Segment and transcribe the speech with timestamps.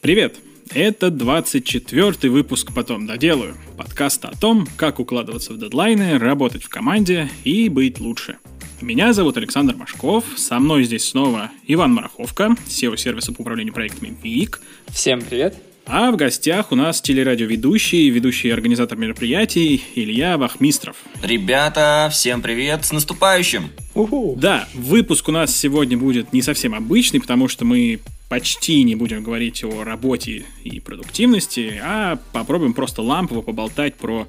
[0.00, 0.36] Привет!
[0.72, 7.28] Это 24-й выпуск «Потом доделаю» подкаста о том, как укладываться в дедлайны, работать в команде
[7.44, 8.38] и быть лучше.
[8.80, 14.62] Меня зовут Александр Машков, со мной здесь снова Иван Мараховка, SEO-сервиса по управлению проектами ВИК.
[14.88, 15.56] Всем привет!
[15.92, 20.96] А в гостях у нас телерадиоведущий, ведущий организатор мероприятий Илья Вахмистров.
[21.20, 23.70] Ребята, всем привет, с наступающим!
[23.94, 24.36] Уху.
[24.38, 27.98] Да, выпуск у нас сегодня будет не совсем обычный, потому что мы
[28.28, 34.28] почти не будем говорить о работе и продуктивности, а попробуем просто лампово поболтать про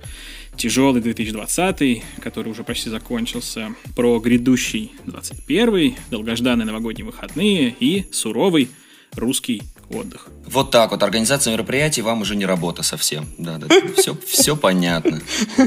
[0.57, 8.67] тяжелый 2020, который уже почти закончился, про грядущий 21, долгожданные новогодние выходные и суровый
[9.15, 9.61] русский
[9.95, 10.27] отдых.
[10.45, 11.03] Вот так вот.
[11.03, 13.27] Организация мероприятий вам уже не работа совсем.
[13.37, 13.67] Да, да.
[13.97, 15.21] Все, все понятно.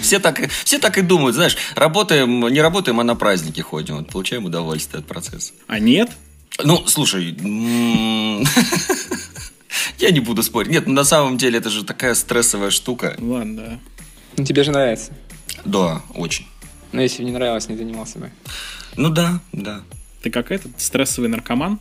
[0.00, 3.96] Все так, все так и думают, знаешь, работаем, не работаем, а на праздники ходим.
[3.96, 5.52] Вот, получаем удовольствие от процесса.
[5.66, 6.10] А нет?
[6.62, 7.34] Ну, слушай,
[9.98, 10.70] я не буду спорить.
[10.70, 13.16] Нет, на самом деле это же такая стрессовая штука.
[13.18, 13.78] Ладно, да.
[14.36, 15.12] Ну, тебе же нравится.
[15.64, 16.46] Да, очень.
[16.92, 18.30] Но если бы не нравилось, не занимался бы.
[18.96, 19.82] Ну да, да.
[20.22, 21.78] Ты как этот стрессовый наркоман?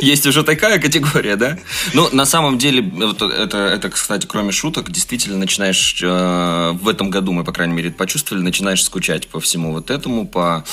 [0.00, 1.58] Есть уже такая категория, да?
[1.92, 2.90] Ну, на самом деле,
[3.28, 7.90] это, это, кстати, кроме шуток, действительно начинаешь э, в этом году, мы, по крайней мере,
[7.90, 10.64] почувствовали, начинаешь скучать по всему вот этому, по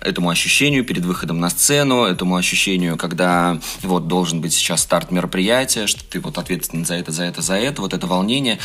[0.00, 5.86] этому ощущению перед выходом на сцену, этому ощущению, когда вот должен быть сейчас старт мероприятия,
[5.86, 8.58] что ты вот ответственен за это, за это, за это, вот это волнение,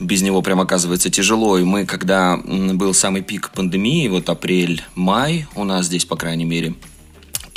[0.00, 1.58] без него прям оказывается тяжело.
[1.58, 6.74] И мы, когда был самый пик пандемии, вот апрель-май у нас здесь, по крайней мере,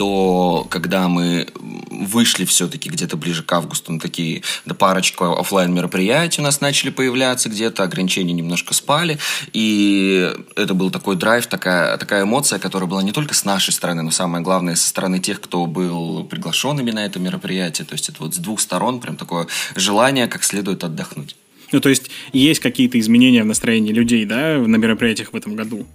[0.02, 1.48] то когда мы
[1.92, 6.90] вышли все-таки где-то ближе к августу на такие да, парочку офлайн мероприятий у нас начали
[6.90, 9.20] появляться где-то, ограничения немножко спали,
[9.54, 14.02] и это был такой драйв, такая, такая эмоция, которая была не только с нашей стороны,
[14.02, 18.24] но самое главное, со стороны тех, кто был приглашенными на это мероприятие, то есть это
[18.24, 19.46] вот с двух сторон прям такое
[19.76, 21.36] желание как следует отдохнуть.
[21.72, 25.86] Ну, то есть есть какие-то изменения в настроении людей, да, на мероприятиях в этом году?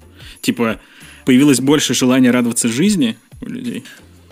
[0.40, 0.80] Типа,
[1.24, 3.84] появилось больше желания радоваться жизни у людей?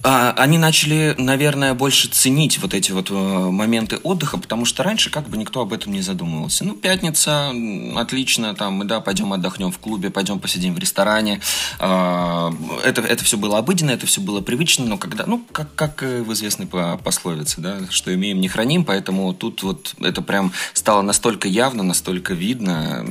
[0.06, 5.08] А, они начали, наверное, больше ценить вот эти вот э, моменты отдыха, потому что раньше
[5.08, 6.62] как бы никто об этом не задумывался.
[6.66, 7.54] Ну, пятница,
[7.96, 11.40] отлично, там, мы, да, пойдем отдохнем в клубе, пойдем посидим в ресторане.
[11.78, 12.52] А,
[12.84, 16.30] это, это все было обыденно, это все было привычно, но когда, ну, как, как в
[16.34, 21.82] известной пословице, да, что имеем, не храним, поэтому тут вот это прям стало настолько явно,
[21.82, 23.06] настолько видно.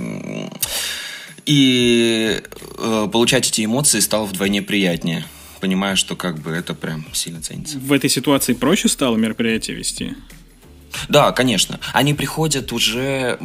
[1.47, 2.39] И
[2.77, 5.25] э, получать эти эмоции стало вдвойне приятнее
[5.63, 7.79] понимаю, что как бы это прям сильно ценится.
[7.79, 10.13] В этой ситуации проще стало мероприятие вести?
[11.07, 11.79] Да, конечно.
[11.93, 13.37] Они приходят уже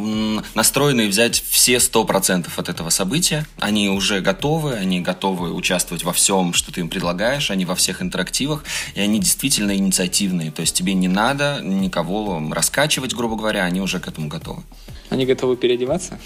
[0.57, 3.47] настроенные взять все 100% от этого события.
[3.61, 8.03] Они уже готовы, они готовы участвовать во всем, что ты им предлагаешь, они во всех
[8.03, 8.65] интерактивах,
[8.97, 10.51] и они действительно инициативные.
[10.51, 14.65] То есть тебе не надо никого раскачивать, грубо говоря, они уже к этому готовы.
[15.11, 16.19] Они готовы переодеваться?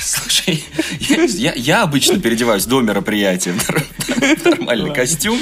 [0.00, 0.62] Слушай,
[1.00, 3.54] я, я, обычно переодеваюсь до мероприятия
[4.44, 5.38] нормальный костюм,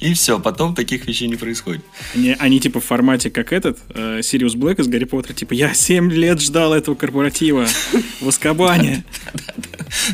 [0.00, 1.82] и все, потом таких вещей не происходит.
[2.14, 5.74] Они, они типа в формате как этот, э, Сириус Блэк из Гарри Поттера, типа я
[5.74, 7.66] 7 лет ждал этого корпоратива
[8.20, 9.04] в Аскабане.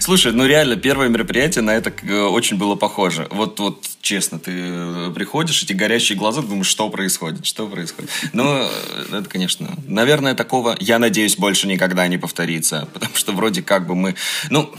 [0.01, 3.29] Слушай, ну реально, первое мероприятие на это э, очень было похоже.
[3.31, 8.11] Вот, вот честно, ты э, приходишь, эти горящие глаза, думаешь, что происходит, что происходит.
[8.33, 8.69] Ну,
[9.13, 13.95] это, конечно, наверное, такого, я надеюсь, больше никогда не повторится, потому что вроде как бы
[13.95, 14.15] мы,
[14.49, 14.73] ну,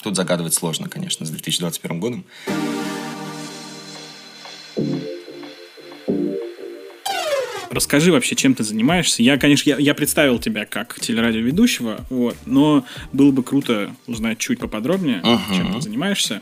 [0.00, 2.24] тут загадывать сложно, конечно, с 2021 годом.
[7.68, 9.24] Расскажи вообще, чем ты занимаешься.
[9.24, 14.60] Я, конечно, я, я представил тебя как телерадиоведущего, вот, но было бы круто узнать чуть
[14.60, 15.56] поподробнее, uh-huh.
[15.56, 16.40] чем ты занимаешься.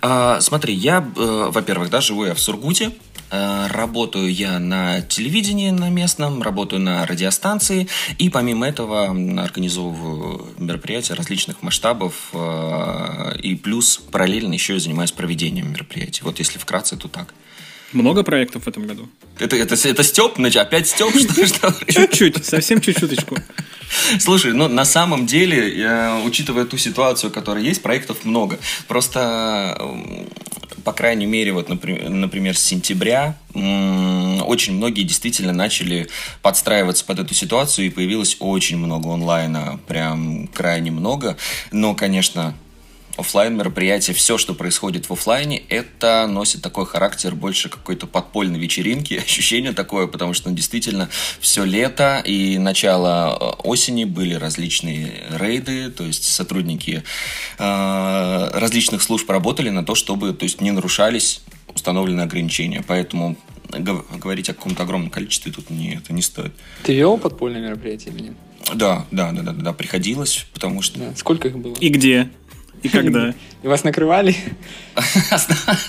[0.00, 2.92] А, смотри, я, э, во-первых, да, живу я в Сургуте.
[3.30, 9.10] Э, работаю я на телевидении на местном, работаю на радиостанции, и помимо этого
[9.42, 16.22] организовываю мероприятия различных масштабов, э, и плюс параллельно еще и занимаюсь проведением мероприятий.
[16.22, 17.34] Вот если вкратце, то так.
[17.92, 19.08] Много проектов в этом году?
[19.38, 20.38] Это, это, это Степ?
[20.38, 21.12] Опять Степ?
[21.88, 23.36] Чуть-чуть, совсем чуть-чуточку.
[24.18, 28.58] Слушай, ну на самом деле, я, учитывая ту ситуацию, которая есть, проектов много.
[28.88, 29.78] Просто,
[30.84, 36.08] по крайней мере, вот, например, с сентября очень многие действительно начали
[36.42, 41.36] подстраиваться под эту ситуацию, и появилось очень много онлайна, прям крайне много.
[41.72, 42.54] Но, конечно,
[43.16, 49.14] офлайн мероприятия, все, что происходит в офлайне, это носит такой характер больше какой-то подпольной вечеринки,
[49.24, 51.08] ощущение такое, потому что ну, действительно
[51.40, 57.02] все лето и начало э, осени были различные рейды, то есть сотрудники
[57.58, 61.42] э, различных служб работали на то, чтобы то есть, не нарушались
[61.74, 62.84] установлены ограничения.
[62.86, 63.36] Поэтому
[63.68, 66.52] говорить о каком-то огромном количестве тут не, это не стоит.
[66.84, 68.34] Ты вел подпольное мероприятие или нет?
[68.74, 70.98] Да, да, да, да, да, приходилось, потому что...
[70.98, 71.14] Да.
[71.16, 71.74] Сколько их было?
[71.80, 72.30] И где?
[72.84, 73.34] И когда?
[73.62, 74.36] И вас накрывали?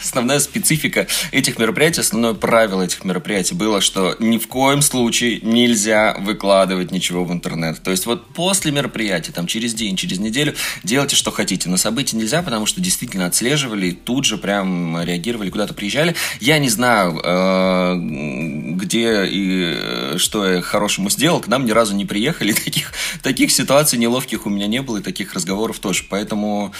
[0.02, 6.16] Основная специфика этих мероприятий, основное правило этих мероприятий было, что ни в коем случае нельзя
[6.20, 7.84] выкладывать ничего в интернет.
[7.84, 11.68] То есть вот после мероприятия, там через день, через неделю, делайте, что хотите.
[11.68, 16.16] На события нельзя, потому что действительно отслеживали, тут же прям реагировали, куда-то приезжали.
[16.40, 21.94] Я не знаю, э, где и э, что я хорошему сделал, к нам ни разу
[21.94, 22.54] не приехали.
[22.66, 26.06] Таких, таких ситуаций неловких у меня не было, и таких разговоров тоже.
[26.10, 26.74] Поэтому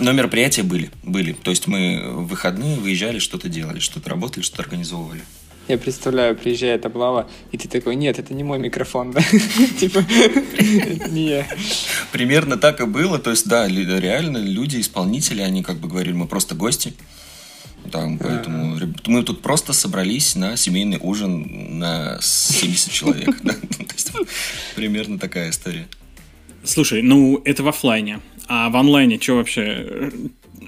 [0.00, 1.32] но мероприятия были, были.
[1.32, 5.22] То есть мы в выходные выезжали, что-то делали, что-то работали, что-то организовывали.
[5.68, 9.20] Я представляю, приезжает облава, и ты такой, нет, это не мой микрофон, да?
[9.78, 10.00] Типа,
[11.10, 11.46] не
[12.10, 13.20] Примерно так и было.
[13.20, 16.92] То есть, да, реально люди, исполнители, они как бы говорили, мы просто гости.
[17.92, 23.28] Там, поэтому мы тут просто собрались на семейный ужин на 70 человек.
[24.74, 25.86] Примерно такая история.
[26.64, 28.20] Слушай, ну это в офлайне.
[28.52, 30.10] А в онлайне что вообще?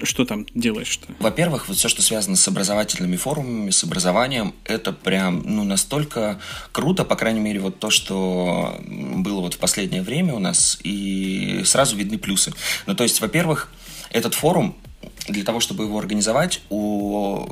[0.03, 1.05] Что там делаешь-то?
[1.19, 6.39] Во-первых, вот все, что связано с образовательными форумами, с образованием, это прям, ну, настолько
[6.71, 11.61] круто, по крайней мере, вот то, что было вот в последнее время у нас, и
[11.65, 12.53] сразу видны плюсы.
[12.85, 13.69] Ну, то есть, во-первых,
[14.11, 14.77] этот форум
[15.27, 17.47] для того, чтобы его организовать, у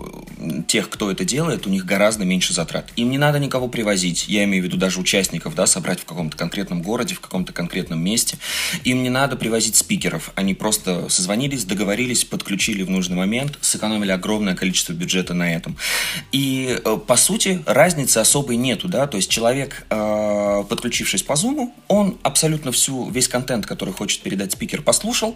[0.68, 2.90] тех, кто это делает, у них гораздо меньше затрат.
[2.96, 6.36] Им не надо никого привозить, я имею в виду даже участников, да, собрать в каком-то
[6.36, 8.38] конкретном городе, в каком-то конкретном месте.
[8.84, 14.56] Им не надо привозить спикеров, они просто созвонились, договорились, подключили в нужный момент, сэкономили огромное
[14.56, 15.78] количество бюджета на этом.
[16.32, 21.70] И, э, по сути, разницы особой нету, да, то есть человек, э, подключившись по Zoom,
[21.88, 25.36] он абсолютно всю, весь контент, который хочет передать спикер, послушал,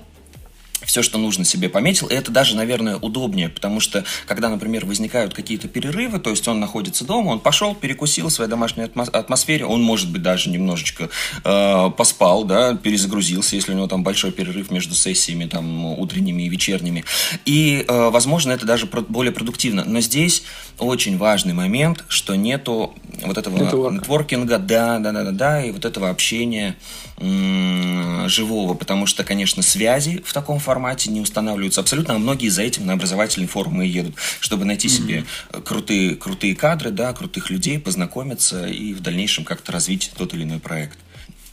[0.83, 2.07] все, что нужно себе пометил.
[2.07, 6.60] И это даже, наверное, удобнее, потому что, когда, например, возникают какие-то перерывы, то есть он
[6.60, 11.10] находится дома, он пошел, перекусил в своей домашней атмосфере, он, может быть, даже немножечко
[11.44, 16.50] э, поспал, да, перезагрузился, если у него там большой перерыв между сессиями, там, утренними и
[16.50, 17.06] вечерними.
[17.45, 19.83] И, э, возможно, это даже более продуктивно.
[19.86, 20.44] Но здесь
[20.80, 22.94] очень важный момент, что нету
[23.24, 23.95] вот этого Нетворка.
[23.95, 26.75] нетворкинга, да, да, да, да, да, и вот этого общения
[27.18, 32.86] живого, потому что, конечно, связи в таком формате не устанавливаются абсолютно, а многие за этим
[32.86, 34.92] на образовательные форумы едут, чтобы найти mm-hmm.
[34.92, 35.25] себе
[35.63, 40.60] крутые, крутые кадры, да, крутых людей, познакомиться и в дальнейшем как-то развить тот или иной
[40.60, 41.00] проект.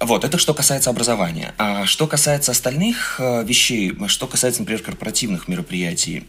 [0.04, 1.54] Вот, это что касается образования.
[1.58, 6.24] А что касается остальных э, вещей, что касается, например, корпоративных мероприятий,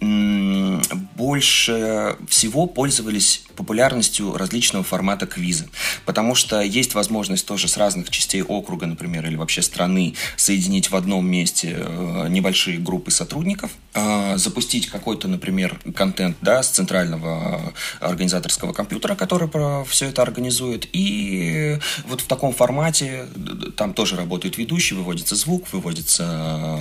[1.16, 5.66] больше всего пользовались популярностью различного формата квиза,
[6.06, 10.96] потому что есть возможность тоже с разных частей округа, например, или вообще страны соединить в
[10.96, 18.74] одном месте э, небольшие группы сотрудников, э, запустить какой-то, например, контент да, с центрального организаторского
[18.74, 19.50] компьютера, который
[19.86, 23.26] все это организует, и вот в таком формате
[23.72, 26.78] там тоже работает ведущий, выводится звук, выводится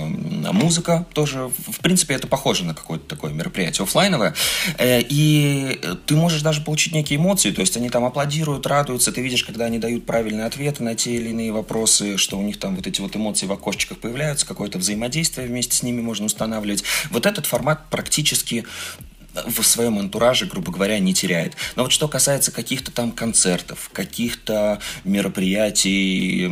[0.51, 4.33] музыка, тоже, в принципе, это похоже на какое-то такое мероприятие офлайновое,
[4.77, 9.21] э, и ты можешь даже получить некие эмоции, то есть они там аплодируют, радуются, ты
[9.21, 12.75] видишь, когда они дают правильные ответы на те или иные вопросы, что у них там
[12.75, 16.83] вот эти вот эмоции в окошечках появляются, какое-то взаимодействие вместе с ними можно устанавливать.
[17.09, 18.65] Вот этот формат практически
[19.33, 21.55] в своем антураже, грубо говоря, не теряет.
[21.75, 26.47] Но вот что касается каких-то там концертов, каких-то мероприятий,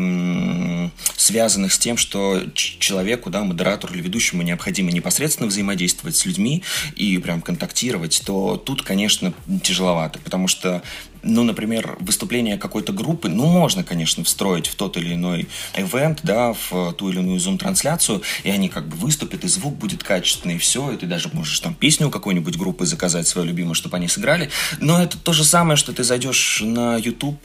[1.16, 6.64] связанных с тем, что человеку, да, модератору или ведущему необходимо непосредственно взаимодействовать с людьми
[6.96, 9.34] и прям контактировать, то тут, конечно,
[9.64, 10.82] тяжеловато, потому что
[11.24, 16.54] ну, например, выступление какой-то группы, ну, можно, конечно, встроить в тот или иной ивент, да,
[16.54, 20.58] в ту или иную зум-трансляцию, и они как бы выступят, и звук будет качественный, и
[20.58, 24.50] все, и ты даже можешь там песню какой-нибудь группы заказать свою любимую, чтобы они сыграли,
[24.80, 27.40] но это то же самое, что ты зайдешь на YouTube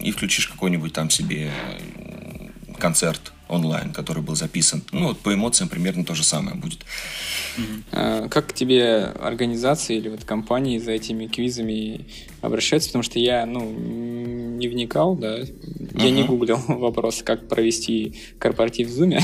[0.00, 1.50] и включишь какой-нибудь там себе
[2.78, 4.82] концерт онлайн, который был записан.
[4.92, 6.84] Ну, вот по эмоциям примерно то же самое будет.
[7.92, 12.06] А как к тебе организации или вот компании за этими квизами
[12.40, 12.90] обращаются?
[12.90, 13.70] Потому что я, ну,
[14.56, 16.10] не вникал, да, я uh-huh.
[16.10, 19.20] не гуглил вопрос, как провести корпоратив в Zoom.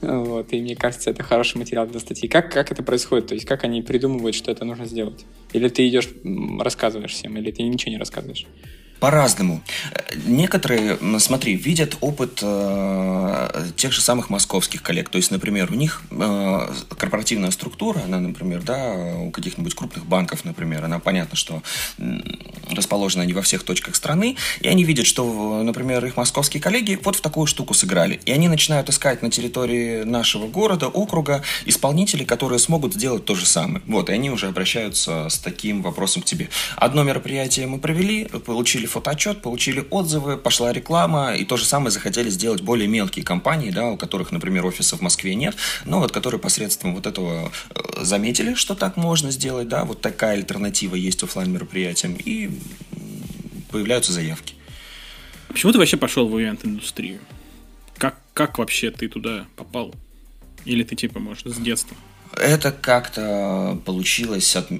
[0.24, 2.28] вот, и мне кажется, это хороший материал для статьи.
[2.28, 3.28] Как, как это происходит?
[3.28, 5.24] То есть, как они придумывают, что это нужно сделать?
[5.52, 6.08] Или ты идешь,
[6.60, 8.46] рассказываешь всем, или ты ничего не рассказываешь?
[9.00, 9.62] По-разному.
[10.26, 15.08] Некоторые, смотри, видят опыт э, тех же самых московских коллег.
[15.10, 20.44] То есть, например, у них э, корпоративная структура, она, например, да, у каких-нибудь крупных банков,
[20.44, 21.62] например, она понятно, что
[22.70, 27.16] расположена не во всех точках страны, и они видят, что, например, их московские коллеги вот
[27.16, 28.20] в такую штуку сыграли.
[28.24, 33.46] И они начинают искать на территории нашего города, округа исполнителей, которые смогут сделать то же
[33.46, 33.82] самое.
[33.86, 36.48] Вот, и они уже обращаются с таким вопросом к тебе.
[36.76, 42.30] Одно мероприятие мы провели, получили фотоотчет, получили отзывы, пошла реклама, и то же самое захотели
[42.30, 46.40] сделать более мелкие компании, да, у которых, например, офиса в Москве нет, но вот которые
[46.40, 51.52] посредством вот этого э, заметили, что так можно сделать, да, вот такая альтернатива есть офлайн
[51.52, 52.50] мероприятиям, и
[53.70, 54.54] появляются заявки.
[55.48, 57.20] Почему ты вообще пошел в ивент-индустрию?
[57.98, 59.94] Как, как вообще ты туда попал?
[60.64, 61.96] Или ты типа, может, с детства?
[62.32, 64.70] Это как-то получилось от,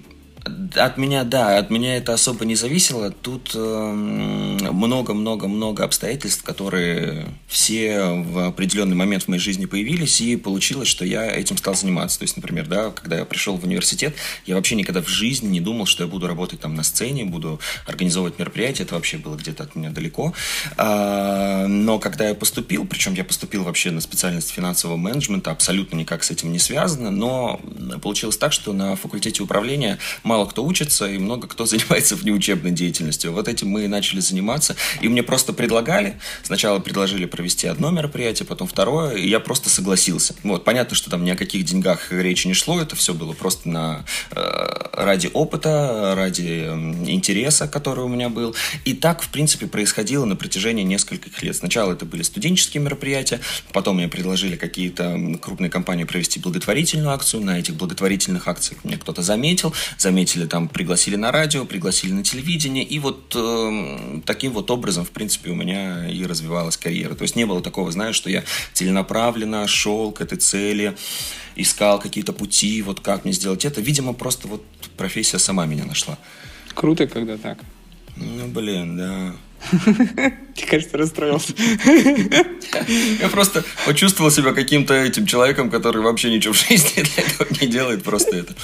[0.75, 3.11] от меня, да, от меня это особо не зависело.
[3.11, 10.88] Тут эм, много-много-много обстоятельств, которые все в определенный момент в моей жизни появились, и получилось,
[10.88, 12.19] что я этим стал заниматься.
[12.19, 14.15] То есть, например, да, когда я пришел в университет,
[14.47, 17.61] я вообще никогда в жизни не думал, что я буду работать там на сцене, буду
[17.87, 20.33] организовывать мероприятия, это вообще было где-то от меня далеко.
[20.76, 26.25] А, но когда я поступил, причем я поступил вообще на специальность финансового менеджмента, абсолютно никак
[26.25, 27.61] с этим не связано, но
[28.03, 32.73] получилось так, что на факультете управления мало мало кто учится и много кто занимается внеучебной
[32.73, 33.33] деятельностью.
[33.33, 34.76] Вот этим мы и начали заниматься.
[35.00, 36.21] И мне просто предлагали.
[36.43, 40.35] Сначала предложили провести одно мероприятие, потом второе, и я просто согласился.
[40.43, 43.69] Вот, понятно, что там ни о каких деньгах речи не шло, это все было просто
[43.69, 46.66] на, э, ради опыта, ради
[47.07, 48.55] интереса, который у меня был.
[48.85, 51.57] И так, в принципе, происходило на протяжении нескольких лет.
[51.57, 53.40] Сначала это были студенческие мероприятия,
[53.73, 57.43] потом мне предложили какие-то крупные компании провести благотворительную акцию.
[57.43, 62.23] На этих благотворительных акциях мне кто-то заметил, заметил заметили, там пригласили на радио, пригласили на
[62.23, 67.14] телевидение, и вот э, таким вот образом, в принципе, у меня и развивалась карьера.
[67.14, 68.42] То есть не было такого, знаешь, что я
[68.73, 70.97] целенаправленно шел к этой цели,
[71.56, 73.80] искал какие-то пути, вот как мне сделать это.
[73.80, 74.64] Видимо, просто вот
[74.97, 76.18] профессия сама меня нашла.
[76.75, 77.59] Круто, когда так.
[78.16, 79.33] Ну, блин, да.
[79.71, 81.53] Ты, кажется, расстроился.
[83.21, 87.67] Я просто почувствовал себя каким-то этим человеком, который вообще ничего в жизни для этого не
[87.67, 88.55] делает, просто это.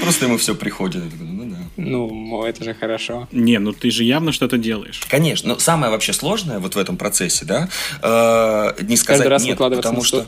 [0.00, 1.04] Просто ему все приходит.
[1.18, 1.56] Ну да.
[1.76, 3.28] Ну, это же хорошо.
[3.32, 5.00] Не, ну ты же явно что-то делаешь.
[5.08, 7.68] Конечно, но самое вообще сложное вот в этом процессе, да,
[8.02, 10.26] э, не сказать раз нет, потому что...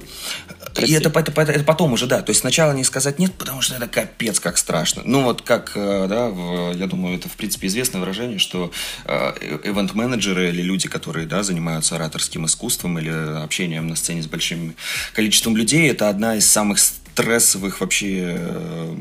[0.86, 2.22] И это, это, это, это потом уже, да.
[2.22, 5.02] То есть сначала не сказать нет, потому что это капец как страшно.
[5.04, 8.70] Ну вот как, э, да, в, я думаю, это в принципе известное выражение, что
[9.04, 13.10] ивент-менеджеры э, или люди, которые, да, занимаются ораторским искусством или
[13.42, 14.74] общением на сцене с большим
[15.12, 18.96] количеством людей, это одна из самых стрессовых вообще э,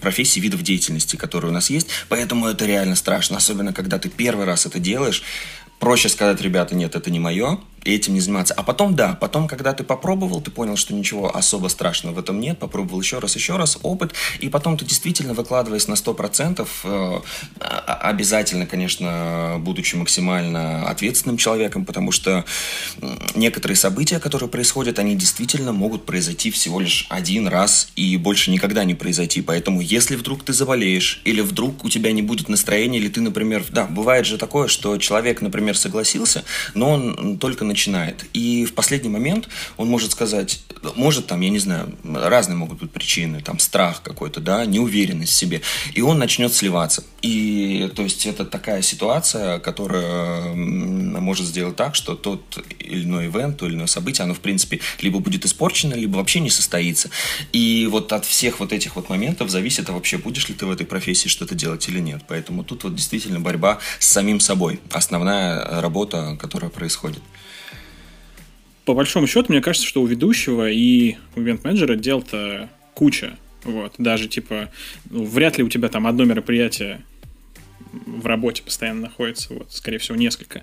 [0.00, 1.88] профессий, видов деятельности, которые у нас есть.
[2.08, 5.22] Поэтому это реально страшно, особенно когда ты первый раз это делаешь.
[5.78, 8.54] Проще сказать, ребята, нет, это не мое, этим не заниматься.
[8.54, 12.40] А потом, да, потом, когда ты попробовал, ты понял, что ничего особо страшного в этом
[12.40, 17.20] нет, попробовал еще раз, еще раз, опыт, и потом ты действительно выкладываясь на 100%, э,
[17.60, 22.44] обязательно, конечно, будучи максимально ответственным человеком, потому что
[23.34, 28.84] некоторые события, которые происходят, они действительно могут произойти всего лишь один раз и больше никогда
[28.84, 29.42] не произойти.
[29.42, 33.64] Поэтому, если вдруг ты заболеешь, или вдруг у тебя не будет настроения, или ты, например,
[33.70, 36.44] да, бывает же такое, что человек, например, согласился,
[36.74, 37.77] но он только начинает.
[38.32, 40.60] И в последний момент он может сказать,
[40.96, 45.36] может там, я не знаю, разные могут быть причины, там страх какой-то, да, неуверенность в
[45.36, 45.62] себе,
[45.94, 47.04] и он начнет сливаться.
[47.22, 53.58] И то есть это такая ситуация, которая может сделать так, что тот или иной ивент,
[53.58, 57.10] то или иное событие, оно в принципе либо будет испорчено, либо вообще не состоится.
[57.52, 60.70] И вот от всех вот этих вот моментов зависит, а вообще будешь ли ты в
[60.70, 62.22] этой профессии что-то делать или нет.
[62.28, 67.22] Поэтому тут вот действительно борьба с самим собой, основная работа, которая происходит
[68.88, 73.36] по большому счету, мне кажется, что у ведущего и у ивент-менеджера дел-то куча.
[73.62, 74.70] Вот, даже типа,
[75.10, 77.02] ну, вряд ли у тебя там одно мероприятие
[77.92, 80.62] в работе постоянно находится, вот, скорее всего, несколько.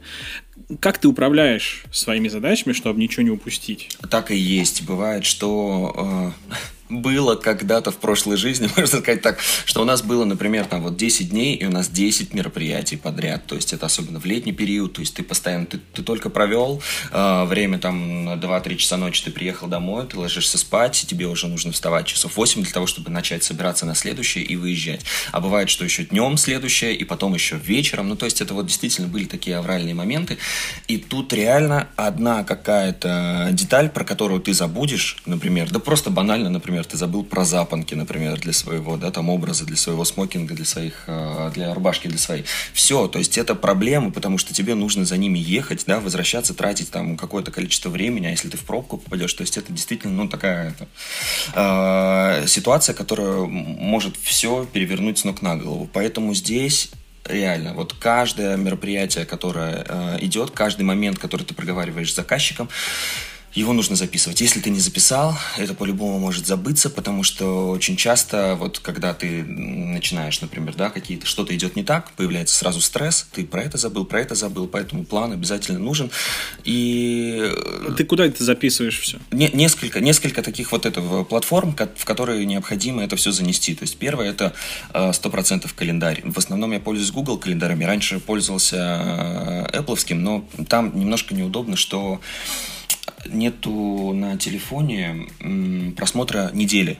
[0.79, 3.95] Как ты управляешь своими задачами, чтобы ничего не упустить?
[4.09, 4.87] Так и есть.
[4.87, 6.55] Бывает, что э,
[6.89, 10.97] было когда-то в прошлой жизни, можно сказать так, что у нас было, например, там вот
[10.97, 13.45] 10 дней, и у нас 10 мероприятий подряд.
[13.45, 16.81] То есть это особенно в летний период, то есть ты постоянно, ты, ты только провел
[17.11, 21.47] э, время там 2-3 часа ночи, ты приехал домой, ты ложишься спать, и тебе уже
[21.47, 25.01] нужно вставать часов 8 для того, чтобы начать собираться на следующее и выезжать.
[25.31, 28.09] А бывает, что еще днем следующее, и потом еще вечером.
[28.09, 30.37] Ну, то есть это вот действительно были такие авральные моменты.
[30.87, 36.74] И тут реально одна какая-то деталь, про которую ты забудешь, например, да просто банально, например,
[36.75, 40.65] например, ты забыл про запонки, например, для своего, да, там образа, для своего смокинга, для
[40.65, 42.43] своих, э, для рубашки, для своей.
[42.73, 46.91] Все, то есть это проблема, потому что тебе нужно за ними ехать, да, возвращаться, тратить
[46.91, 50.27] там какое-то количество времени, а если ты в пробку попадешь, то есть это действительно, ну,
[50.27, 50.87] такая это,
[51.55, 55.89] э, ситуация, которая может все перевернуть с ног на голову.
[55.93, 56.91] Поэтому здесь
[57.23, 62.69] реально, вот каждое мероприятие, которое э, идет, каждый момент, который ты проговариваешь с заказчиком,
[63.55, 64.41] его нужно записывать.
[64.41, 69.43] Если ты не записал, это по-любому может забыться, потому что очень часто, вот когда ты
[69.43, 74.05] начинаешь, например, да, какие-то, что-то идет не так, появляется сразу стресс, ты про это забыл,
[74.05, 76.11] про это забыл, поэтому план обязательно нужен.
[76.65, 77.49] И...
[77.95, 79.19] Ты куда это записываешь все?
[79.31, 83.73] Не, несколько, несколько таких вот этого платформ, в которые необходимо это все занести.
[83.73, 84.53] То есть первое это
[84.93, 86.21] 100% э, календарь.
[86.25, 87.85] В основном я пользуюсь Google календарями.
[87.85, 92.19] Раньше пользовался э, Apple, но там немножко неудобно, что
[93.25, 95.27] нету на телефоне
[95.95, 96.99] просмотра недели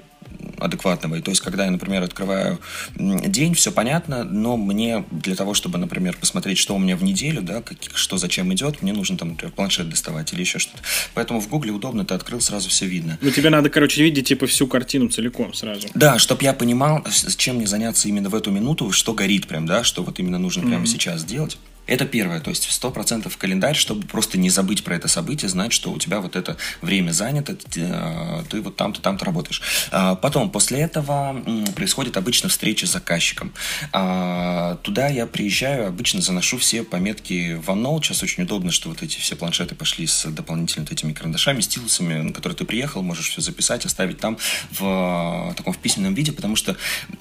[0.58, 1.16] адекватного.
[1.16, 2.60] И то есть, когда я, например, открываю
[2.96, 7.42] день, все понятно, но мне для того, чтобы, например, посмотреть, что у меня в неделю,
[7.42, 10.82] да, как, что зачем идет, мне нужно там, например, планшет доставать или еще что-то.
[11.14, 13.18] Поэтому в Гугле удобно, ты открыл, сразу все видно.
[13.22, 15.88] Ну, тебе надо, короче, видеть, типа, всю картину целиком сразу.
[15.94, 19.66] Да, чтобы я понимал, с чем мне заняться именно в эту минуту, что горит прям,
[19.66, 20.70] да, что вот именно нужно mm-hmm.
[20.70, 21.58] прямо сейчас сделать.
[21.88, 25.72] Это первое, то есть 100% в календарь, чтобы просто не забыть про это событие, знать,
[25.72, 29.62] что у тебя вот это время занято, э, ты вот там-то, там-то работаешь.
[29.92, 31.44] А, потом, после этого
[31.76, 33.54] происходит обычно встреча с заказчиком.
[33.92, 38.04] А, туда я приезжаю, обычно заношу все пометки в OneNote.
[38.04, 42.22] Сейчас очень удобно, что вот эти все планшеты пошли с дополнительными вот этими карандашами, стилусами,
[42.22, 44.38] на которые ты приехал, можешь все записать, оставить там
[44.72, 46.76] в таком в письменном виде, потому что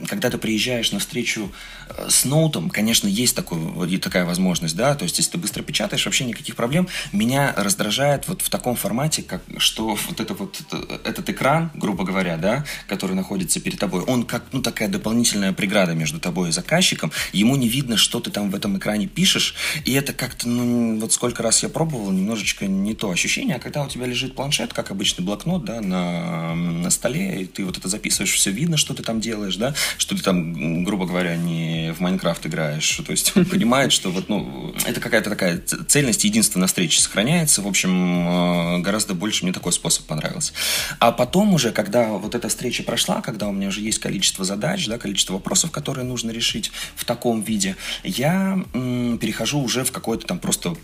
[0.07, 1.53] когда ты приезжаешь на встречу
[1.89, 5.63] э, с ноутом, конечно, есть такой, такая возможность возможность, да, то есть если ты быстро
[5.63, 6.89] печатаешь, вообще никаких проблем.
[7.13, 10.63] Меня раздражает вот в таком формате, как, что вот это вот
[11.05, 15.95] этот экран, грубо говоря, да, который находится перед тобой, он как, ну, такая дополнительная преграда
[15.95, 19.93] между тобой и заказчиком, ему не видно, что ты там в этом экране пишешь, и
[19.93, 23.89] это как-то, ну, вот сколько раз я пробовал, немножечко не то ощущение, а когда у
[23.89, 28.33] тебя лежит планшет, как обычный блокнот, да, на, на столе, и ты вот это записываешь,
[28.33, 32.47] все видно, что ты там делаешь, да, что ты там, грубо говоря, не в Майнкрафт
[32.47, 34.44] играешь, то есть он понимает, что вот, ну,
[34.87, 37.63] это какая-то такая цельность, единство на сохраняется.
[37.63, 40.53] В общем, э, гораздо больше мне такой способ понравился.
[40.99, 44.87] А потом уже, когда вот эта встреча прошла, когда у меня уже есть количество задач,
[44.87, 50.39] да, количество вопросов, которые нужно решить в таком виде, я перехожу уже в какой-то там
[50.39, 50.75] просто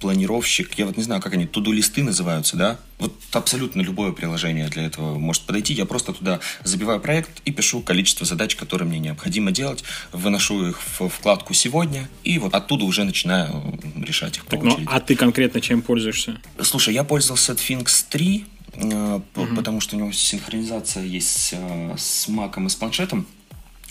[0.00, 4.84] планировщик, я вот не знаю, как они, туду-листы называются, да, вот абсолютно любое приложение для
[4.84, 5.72] этого может подойти.
[5.72, 10.80] Я просто туда забиваю проект и пишу количество задач, которые мне необходимо делать, выношу их
[10.98, 15.16] в вкладку «Сегодня», и вот оттуда уже начинаю решать их так, по ну, А ты
[15.16, 16.40] конкретно чем пользуешься?
[16.62, 19.22] Слушай, я пользовался Sphinx 3, угу.
[19.56, 23.26] потому что у него синхронизация есть э, с маком и с планшетом.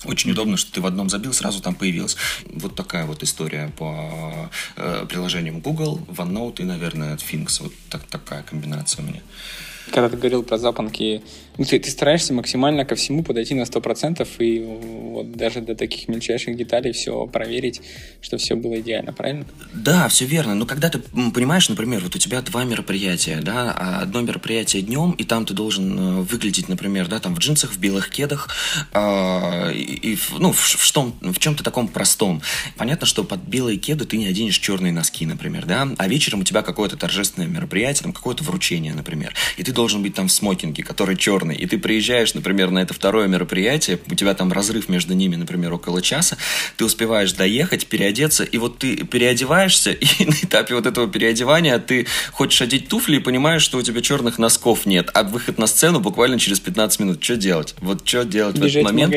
[0.06, 2.18] Очень удобно, что ты в одном забил, сразу там появилось.
[2.54, 7.64] Вот такая вот история по э, приложениям Google, OneNote и, наверное, Sphinx.
[7.64, 9.22] Вот так, такая комбинация у меня.
[9.92, 11.24] Когда ты говорил про запонки
[11.58, 14.60] ну, ты, ты стараешься максимально ко всему подойти на 100% и
[15.18, 17.82] вот даже до таких мельчайших деталей все проверить,
[18.22, 19.46] что все было идеально, правильно?
[19.74, 20.56] Да, все верно.
[20.56, 25.12] Но когда ты понимаешь, например, вот у тебя два мероприятия, да, а одно мероприятие днем,
[25.12, 28.50] и там ты должен э, выглядеть, например, да, там в джинсах, в белых кедах,
[28.94, 32.42] э, и, и ну, в, в, в чем-то таком простом.
[32.78, 36.44] Понятно, что под белые кеды ты не оденешь черные носки, например, да, а вечером у
[36.44, 40.84] тебя какое-то торжественное мероприятие, там какое-то вручение, например, и ты должен быть там в смокинге,
[40.84, 44.90] который черный, черный, и ты приезжаешь, например, на это второе мероприятие, у тебя там разрыв
[44.90, 46.38] между ними, например, около часа,
[46.78, 52.06] ты успеваешь доехать, переодеться, и вот ты переодеваешься, и на этапе вот этого переодевания ты
[52.32, 56.00] хочешь одеть туфли и понимаешь, что у тебя черных носков нет, а выход на сцену
[56.00, 57.24] буквально через 15 минут.
[57.24, 57.76] Что делать?
[57.80, 59.16] Вот что делать Бежать в этот момент?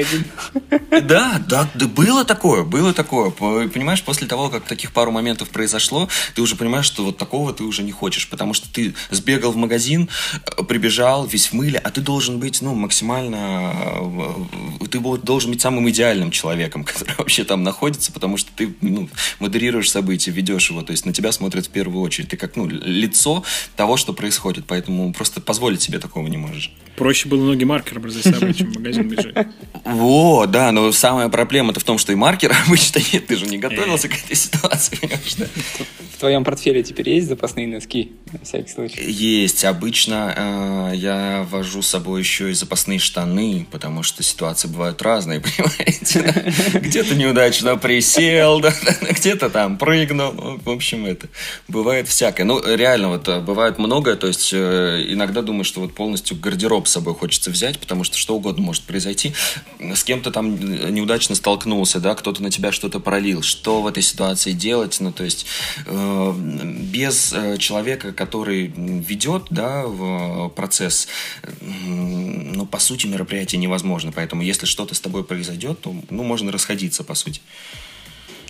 [0.90, 3.30] В да, да, да, было такое, было такое.
[3.30, 7.64] Понимаешь, после того, как таких пару моментов произошло, ты уже понимаешь, что вот такого ты
[7.64, 10.08] уже не хочешь, потому что ты сбегал в магазин,
[10.44, 13.72] э, прибежал, весь в мыле, а ты должен должен быть, ну, максимально...
[14.80, 19.08] Э, ты должен быть самым идеальным человеком, который вообще там находится, потому что ты, ну,
[19.38, 22.28] модерируешь события, ведешь его, то есть на тебя смотрят в первую очередь.
[22.28, 23.42] Ты как, ну, лицо
[23.74, 26.72] того, что происходит, поэтому просто позволить себе такого не можешь.
[27.00, 29.48] Проще было ноги маркер образовать собой, чем в магазин бежать.
[29.86, 33.56] Во, да, но самая проблема-то в том, что и маркера обычно нет, ты же не
[33.56, 35.36] готовился к этой ситуации, понимаешь,
[36.20, 39.10] твоем портфеле теперь есть запасные носки, на всякий случай?
[39.10, 39.64] Есть.
[39.64, 45.40] Обычно э, я вожу с собой еще и запасные штаны, потому что ситуации бывают разные,
[45.58, 46.54] понимаете?
[46.78, 48.60] Где-то неудачно присел,
[49.10, 50.32] где-то там прыгнул.
[50.32, 51.28] Ну, в общем, это
[51.66, 52.44] бывает всякое.
[52.44, 54.16] Ну, реально, вот э, бывает многое.
[54.16, 58.18] То есть, э, иногда думаю, что вот полностью гардероб с собой хочется взять, потому что
[58.18, 59.32] что угодно может произойти.
[59.78, 60.58] С кем-то там
[60.94, 63.42] неудачно столкнулся, да, кто-то на тебя что-то пролил.
[63.42, 64.98] Что в этой ситуации делать?
[65.00, 65.46] Ну, то есть,
[65.86, 71.08] Э, без э, человека, который ведет да, в процесс,
[71.60, 74.12] ну, по сути, мероприятие невозможно.
[74.12, 77.40] Поэтому, если что-то с тобой произойдет, то ну, можно расходиться, по сути.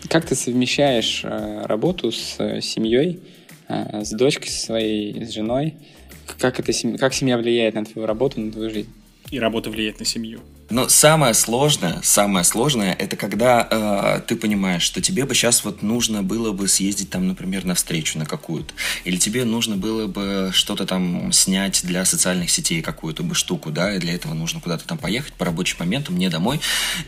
[0.08, 3.20] Как ты совмещаешь э, работу с семьей,
[3.68, 5.74] с дочкой своей, с женой?
[6.38, 8.90] Как, это, как семья влияет на твою работу, на твою жизнь?
[9.30, 10.40] И работа влияет на семью.
[10.70, 15.82] Но самое сложное, самое сложное, это когда э, ты понимаешь, что тебе бы сейчас вот
[15.82, 18.72] нужно было бы съездить там, например, на встречу на какую-то,
[19.04, 23.94] или тебе нужно было бы что-то там снять для социальных сетей какую-то бы штуку, да,
[23.94, 26.60] и для этого нужно куда-то там поехать по рабочим моментам, мне домой,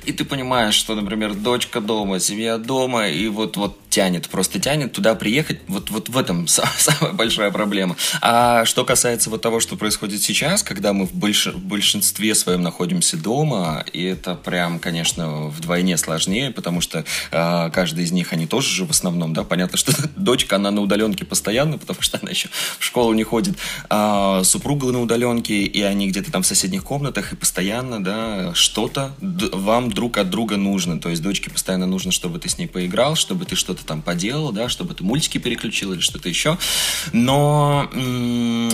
[0.05, 4.93] и ты понимаешь, что, например, дочка дома, семья дома, и вот вот тянет, просто тянет
[4.93, 7.95] туда приехать, вот вот в этом самая большая проблема.
[8.23, 11.47] А что касается вот того, что происходит сейчас, когда мы в, больш...
[11.47, 18.05] в большинстве своем находимся дома и это прям, конечно, вдвойне сложнее, потому что э, каждый
[18.05, 21.77] из них, они тоже же в основном, да, понятно, что дочка, она на удаленке постоянно,
[21.77, 23.57] потому что она еще в школу не ходит,
[23.91, 29.15] а супруга на удаленке, и они где-то там в соседних комнатах, и постоянно, да, что-то
[29.21, 33.17] вам друг от друга нужно, то есть дочке постоянно нужно, чтобы ты с ней поиграл,
[33.17, 36.59] чтобы ты что-то там поделал, да, чтобы ты мультики переключил или что-то еще,
[37.13, 37.91] но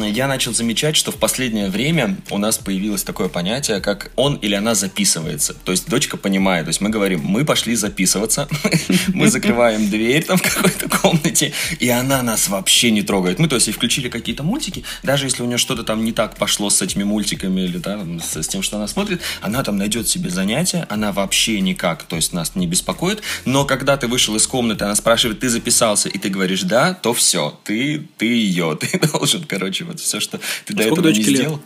[0.06, 4.54] я начал замечать, что в последнее время у нас появилось такое понятие, как он или
[4.54, 5.54] она записывается.
[5.64, 8.48] То есть дочка понимает, то есть мы говорим, мы пошли записываться,
[9.08, 13.38] мы закрываем дверь там в какой-то комнате, и она нас вообще не трогает.
[13.38, 16.70] Мы, то есть, включили какие-то мультики, даже если у нее что-то там не так пошло
[16.70, 20.30] с этими мультиками или да, с, с тем, что она смотрит, она там найдет себе
[20.30, 24.84] занятие, она вообще никак, то есть нас не беспокоит, но когда ты вышел из комнаты,
[24.84, 29.44] она спрашивает, ты записался, и ты говоришь да, то все, ты, ты ее, ты должен,
[29.44, 31.62] короче, вот все, что ты а до этого не сделал.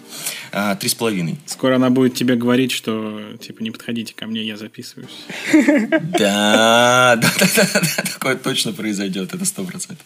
[0.52, 1.38] А, три с половиной.
[1.46, 5.10] Скоро она будет тебе говорить, что что типа не подходите ко мне, я записываюсь.
[6.18, 10.04] Да, да, да, да, такое точно произойдет, это сто процентов.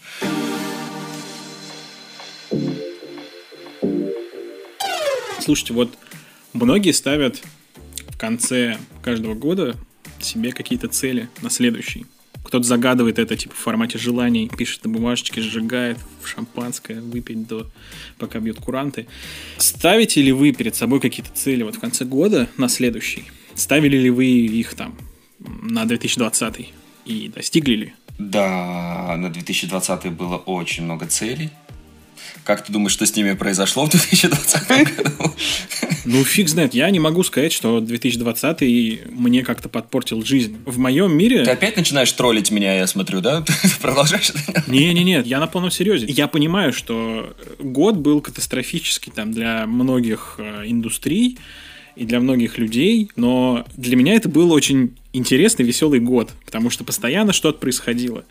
[5.41, 5.97] Слушайте, вот
[6.53, 7.43] многие ставят
[8.09, 9.77] в конце каждого года
[10.21, 12.07] себе какие-то цели на следующий.
[12.47, 17.67] Кто-то загадывает это типа в формате желаний, пишет на бумажечке, сжигает в шампанское, выпить до
[18.19, 19.09] пока бьют куранты.
[19.59, 23.25] Ставите ли вы перед собой какие-то цели вот в конце года на следующий?
[23.57, 24.97] Ставили ли вы их там
[25.41, 26.69] на 2020
[27.05, 27.95] и достигли ли?
[28.17, 31.51] Да, на 2020 было очень много целей.
[32.45, 35.35] Как ты думаешь, что с ними произошло в 2020 году?
[36.05, 36.75] Ну, фиг знает.
[36.75, 40.57] Я не могу сказать, что 2020 мне как-то подпортил жизнь.
[40.65, 41.45] В моем мире...
[41.45, 43.43] Ты опять начинаешь троллить меня, я смотрю, да?
[43.47, 44.33] Ты продолжаешь?
[44.69, 46.07] Не-не-не, я на полном серьезе.
[46.09, 51.39] Я понимаю, что год был катастрофический там для многих э, индустрий
[51.97, 56.85] и для многих людей, но для меня это был очень интересный, веселый год, потому что
[56.85, 58.25] постоянно что-то происходило.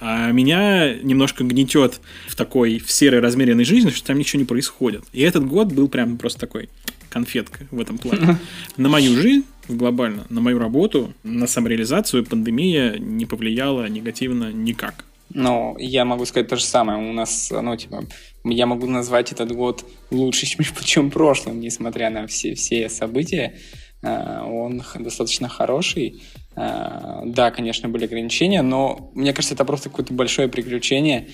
[0.00, 5.04] А меня немножко гнетет в такой в серой размеренной жизни, что там ничего не происходит.
[5.12, 6.68] И этот год был прям просто такой
[7.08, 8.38] конфетка в этом плане.
[8.76, 15.04] На мою жизнь глобально, на мою работу, на самореализацию пандемия не повлияла негативно никак.
[15.34, 16.98] Ну, я могу сказать то же самое.
[16.98, 18.04] У нас, ну, типа,
[18.44, 20.46] я могу назвать этот год лучше,
[20.84, 23.58] чем прошлым, несмотря на все, все события.
[24.02, 26.22] Э, он достаточно хороший.
[26.58, 31.28] Э, да, конечно, были ограничения, но мне кажется, это просто какое-то большое приключение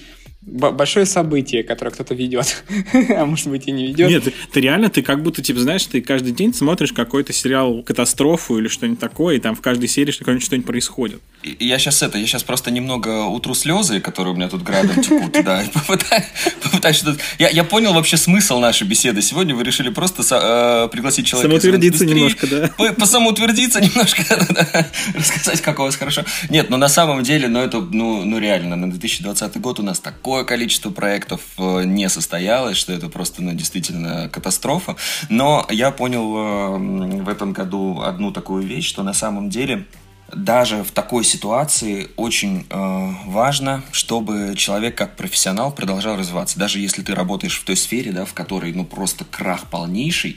[0.47, 2.65] большое событие, которое кто-то ведет,
[3.17, 4.11] а может быть и не ведет.
[4.11, 7.83] Нет, ты, ты реально, ты как будто, типа, знаешь, ты каждый день смотришь какой-то сериал
[7.83, 11.21] «Катастрофу» или что-нибудь такое, и там в каждой серии что-нибудь что происходит.
[11.43, 15.33] Я сейчас это, я сейчас просто немного утру слезы, которые у меня тут градом текут,
[15.45, 17.19] да, и попытаюсь, что-то...
[17.39, 19.23] Я, я понял вообще смысл нашей беседы.
[19.23, 22.71] Сегодня вы решили просто э, пригласить человека Самоутвердиться немножко, да.
[22.77, 24.23] По, по самоутвердиться немножко,
[25.15, 26.25] рассказать, как у вас хорошо.
[26.51, 30.01] Нет, ну на самом деле, ну это, ну, ну реально, на 2020 год у нас
[30.01, 34.97] такой такое количество проектов э, не состоялось, что это просто ну, действительно катастрофа.
[35.29, 39.87] Но я понял э, в этом году одну такую вещь, что на самом деле
[40.37, 46.59] даже в такой ситуации очень э, важно, чтобы человек как профессионал продолжал развиваться.
[46.59, 50.37] Даже если ты работаешь в той сфере, да, в которой ну просто крах полнейший,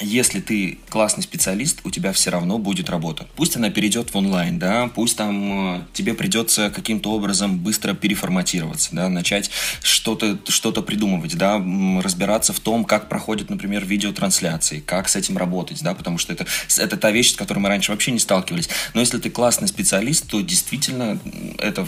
[0.00, 3.26] если ты классный специалист, у тебя все равно будет работа.
[3.36, 8.90] Пусть она перейдет в онлайн, да, пусть там э, тебе придется каким-то образом быстро переформатироваться,
[8.92, 9.50] да, начать
[9.82, 11.62] что-то что придумывать, да,
[12.02, 16.46] разбираться в том, как проходят, например, видеотрансляции, как с этим работать, да, потому что это,
[16.78, 18.68] это та вещь, с которой мы раньше вообще не сталкивались.
[18.94, 21.16] Но если ты классный специалист, то действительно
[21.58, 21.86] это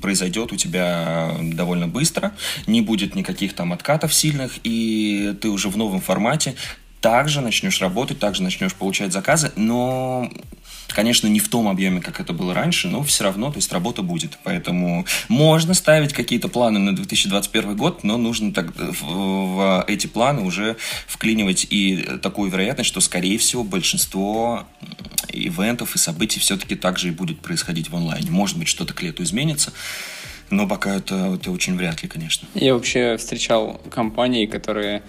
[0.00, 2.32] произойдет у тебя довольно быстро,
[2.68, 6.54] не будет никаких там откатов сильных, и ты уже в новом формате.
[7.00, 10.30] Также начнешь работать, также начнешь получать заказы, но
[10.94, 14.02] Конечно, не в том объеме, как это было раньше, но все равно, то есть работа
[14.02, 14.38] будет.
[14.44, 20.42] Поэтому можно ставить какие-то планы на 2021 год, но нужно так, в, в эти планы
[20.42, 20.76] уже
[21.08, 24.66] вклинивать и такую вероятность, что, скорее всего, большинство
[25.28, 28.30] ивентов и событий все-таки также и будет происходить в онлайне.
[28.30, 29.72] Может быть, что-то к лету изменится,
[30.50, 32.46] но пока это, это очень вряд ли, конечно.
[32.54, 35.02] Я вообще встречал компании, которые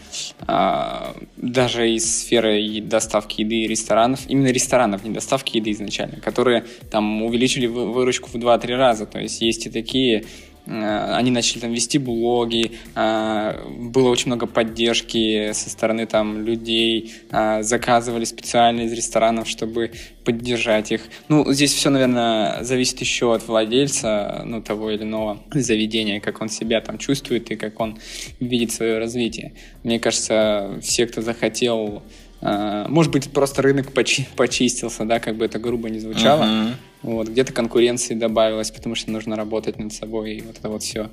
[0.47, 6.65] а, даже из сферы доставки еды и ресторанов, именно ресторанов, не доставки еды изначально, которые
[6.89, 9.05] там увеличили выручку в 2-3 раза.
[9.05, 10.25] То есть есть и такие
[10.67, 17.61] они начали там вести блоги, э, было очень много поддержки со стороны там людей, э,
[17.61, 19.91] заказывали специально из ресторанов, чтобы
[20.23, 21.01] поддержать их.
[21.29, 26.49] Ну, здесь все, наверное, зависит еще от владельца, ну, того или иного заведения, как он
[26.49, 27.99] себя там чувствует и как он
[28.39, 29.53] видит свое развитие.
[29.83, 32.03] Мне кажется, все, кто захотел
[32.41, 36.43] может быть, просто рынок почи почистился, да, как бы это грубо не звучало.
[36.43, 36.73] Uh-huh.
[37.05, 41.11] Вот, где-то конкуренции добавилось, потому что нужно работать над собой, и вот это вот все.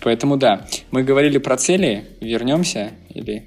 [0.00, 3.44] Поэтому да, мы говорили про цели, вернемся или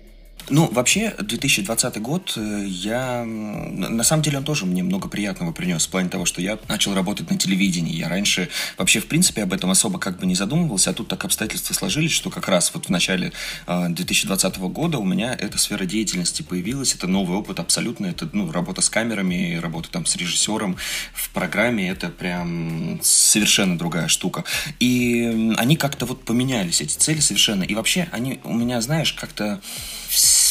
[0.49, 3.23] ну, вообще, 2020 год, э, я...
[3.25, 6.93] На самом деле, он тоже мне много приятного принес, в плане того, что я начал
[6.93, 7.95] работать на телевидении.
[7.95, 11.23] Я раньше вообще, в принципе, об этом особо как бы не задумывался, а тут так
[11.25, 13.31] обстоятельства сложились, что как раз вот в начале
[13.67, 16.95] 2020 а, года у меня эта сфера деятельности появилась.
[16.95, 18.07] Это новый опыт абсолютно.
[18.07, 20.77] Это, ну, работа с камерами, работа там с режиссером
[21.13, 21.89] в программе.
[21.89, 24.43] Это прям совершенно другая штука.
[24.79, 27.63] И они как-то вот поменялись, эти цели совершенно.
[27.63, 29.61] И вообще, они у меня, знаешь, как-то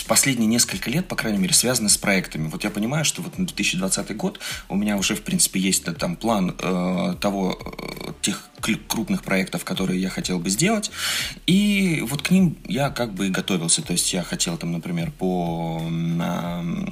[0.07, 2.49] последние несколько лет, по крайней мере, связаны с проектами.
[2.49, 6.17] Вот я понимаю, что вот на 2020 год у меня уже, в принципе, есть там
[6.17, 10.91] план э, того, э, тех крупных проектов, которые я хотел бы сделать.
[11.47, 13.83] И вот к ним я как бы и готовился.
[13.83, 15.81] То есть я хотел там, например, по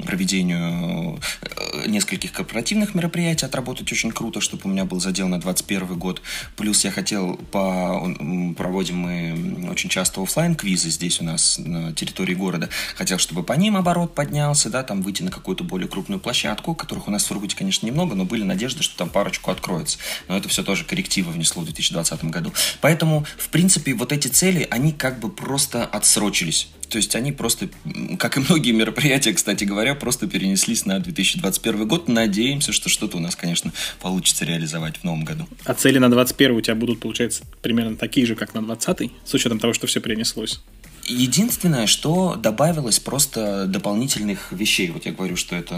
[0.06, 5.98] проведению э, нескольких корпоративных мероприятий отработать очень круто, чтобы у меня был задел на 2021
[5.98, 6.22] год.
[6.56, 8.08] Плюс я хотел по...
[8.56, 12.68] Проводим мы очень часто офлайн квизы здесь у нас на территории города.
[12.96, 17.08] Хотел, чтобы по ним оборот поднялся, да, там выйти на какую-то более крупную площадку, которых
[17.08, 19.98] у нас в Сургуте, конечно, немного, но были надежды, что там парочку откроется.
[20.28, 22.52] Но это все тоже коррективы внесло в 2020 году.
[22.80, 26.68] Поэтому, в принципе, вот эти цели, они как бы просто отсрочились.
[26.88, 27.68] То есть они просто,
[28.18, 32.08] как и многие мероприятия, кстати говоря, просто перенеслись на 2021 год.
[32.08, 35.46] Надеемся, что что-то у нас, конечно, получится реализовать в новом году.
[35.64, 39.34] А цели на 2021 у тебя будут, получается, примерно такие же, как на 2020, с
[39.34, 40.60] учетом того, что все перенеслось?
[41.08, 44.90] Единственное, что добавилось просто дополнительных вещей.
[44.90, 45.76] Вот я говорю, что это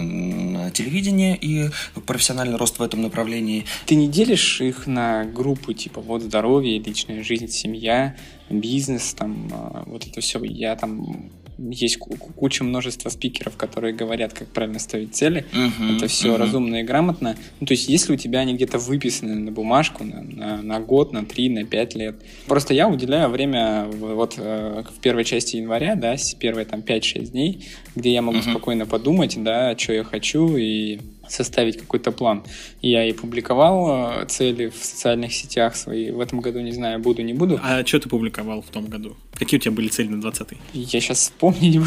[0.73, 1.69] телевидение и
[2.05, 3.65] профессиональный рост в этом направлении.
[3.85, 8.15] Ты не делишь их на группы типа вот здоровье, личная жизнь, семья,
[8.49, 10.43] бизнес, там а, вот это все.
[10.43, 11.31] Я там
[11.69, 15.45] есть куча множества спикеров, которые говорят, как правильно ставить цели.
[15.53, 16.37] Uh-huh, это все uh-huh.
[16.37, 17.35] разумно и грамотно.
[17.59, 21.13] Ну, то есть, если у тебя они где-то выписаны на бумажку на, на, на год,
[21.13, 22.15] на три, на пять лет.
[22.47, 27.65] Просто я уделяю время вот э, в первой части января, да, первые там 5-6 дней,
[27.95, 28.51] где я могу uh-huh.
[28.51, 30.99] спокойно подумать, да, что я хочу и
[31.31, 32.43] составить какой-то план.
[32.81, 36.11] Я и публиковал э, цели в социальных сетях свои.
[36.11, 37.59] В этом году не знаю, буду, не буду.
[37.63, 39.15] А что ты публиковал в том году?
[39.33, 40.57] Какие у тебя были цели на 20-й?
[40.73, 41.79] Я сейчас вспомнить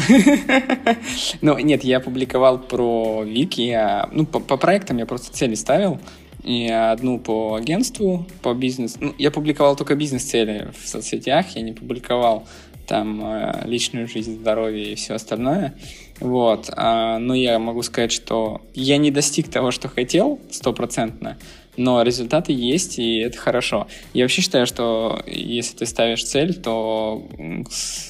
[1.41, 3.77] Ну, нет, я публиковал про Вики.
[4.11, 5.99] Ну, по, по проектам я просто цели ставил.
[6.43, 8.97] И одну по агентству, по бизнесу.
[8.99, 12.47] Ну, я публиковал только бизнес-цели в соцсетях, я не публиковал
[12.85, 15.73] там э, личную жизнь, здоровье и все остальное.
[16.19, 16.69] Вот.
[16.75, 21.37] А, но я могу сказать, что я не достиг того, что хотел, стопроцентно,
[21.77, 23.87] но результаты есть, и это хорошо.
[24.13, 27.27] Я вообще считаю, что если ты ставишь цель, то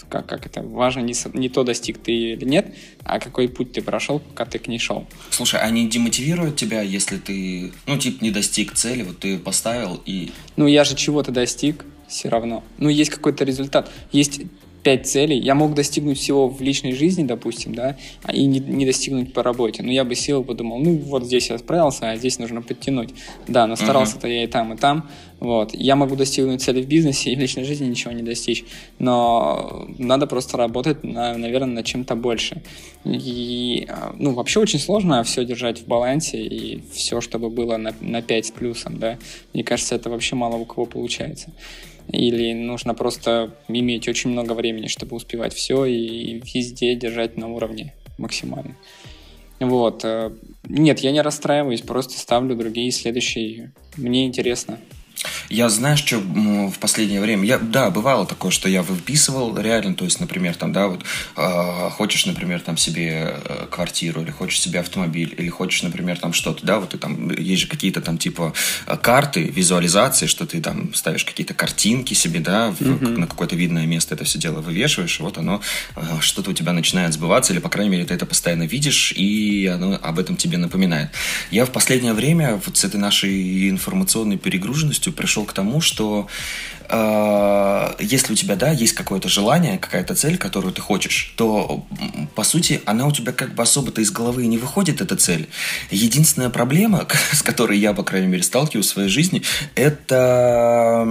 [0.09, 3.81] как, как это важно не, не то, достиг ты или нет, а какой путь ты
[3.81, 5.07] прошел, пока ты к ней шел.
[5.31, 10.31] Слушай, они демотивируют тебя, если ты, ну, типа, не достиг цели, вот ты поставил и...
[10.55, 12.63] Ну, я же чего-то достиг все равно.
[12.77, 13.89] Ну, есть какой-то результат.
[14.11, 14.41] Есть
[14.85, 15.39] пять целей.
[15.39, 19.41] Я мог достигнуть всего в личной жизни, допустим, да, а и не, не достигнуть по
[19.41, 19.81] работе.
[19.81, 23.09] Но я бы сел и подумал, ну вот здесь я справился, а здесь нужно подтянуть.
[23.47, 25.09] Да, но старался-то я и там, и там.
[25.39, 25.73] Вот.
[25.73, 28.63] Я могу достигнуть цели в бизнесе и в личной жизни ничего не достичь.
[28.99, 32.61] Но надо просто работать, на, наверное, над чем-то больше.
[33.05, 33.87] И,
[34.19, 38.45] ну, вообще очень сложно все держать в балансе и все, чтобы было на, на 5
[38.45, 39.17] с плюсом, да.
[39.51, 41.49] Мне кажется, это вообще мало у кого получается
[42.11, 47.93] или нужно просто иметь очень много времени, чтобы успевать все и везде держать на уровне
[48.17, 48.75] максимально.
[49.59, 50.03] Вот.
[50.03, 50.31] Э,
[50.67, 53.71] нет, я не расстраиваюсь, просто ставлю другие следующие.
[53.97, 54.79] Мне интересно.
[55.49, 60.05] Я знаешь, что в последнее время, я, да, бывало такое, что я выписывал реально, то
[60.05, 61.03] есть, например, там, да, вот,
[61.35, 66.33] э, хочешь, например, там себе э, квартиру, или хочешь себе автомобиль, или хочешь, например, там
[66.33, 68.53] что-то, да, вот ты там, есть же какие-то там типа
[68.87, 73.17] э, карты, визуализации, что ты там ставишь какие-то картинки себе, да, в, mm-hmm.
[73.17, 75.61] на какое-то видное место это все дело вывешиваешь, вот оно,
[75.95, 79.67] э, что-то у тебя начинает сбываться, или, по крайней мере, ты это постоянно видишь, и
[79.67, 81.09] оно об этом тебе напоминает.
[81.51, 86.27] Я в последнее время вот с этой нашей информационной перегруженностью пришел к тому, что
[87.99, 91.85] если у тебя, да, есть какое-то желание, какая-то цель, которую ты хочешь, то,
[92.35, 95.47] по сути, она у тебя как бы особо-то из головы не выходит, эта цель.
[95.89, 99.41] Единственная проблема, с которой я, по крайней мере, сталкиваюсь в своей жизни,
[99.75, 101.07] это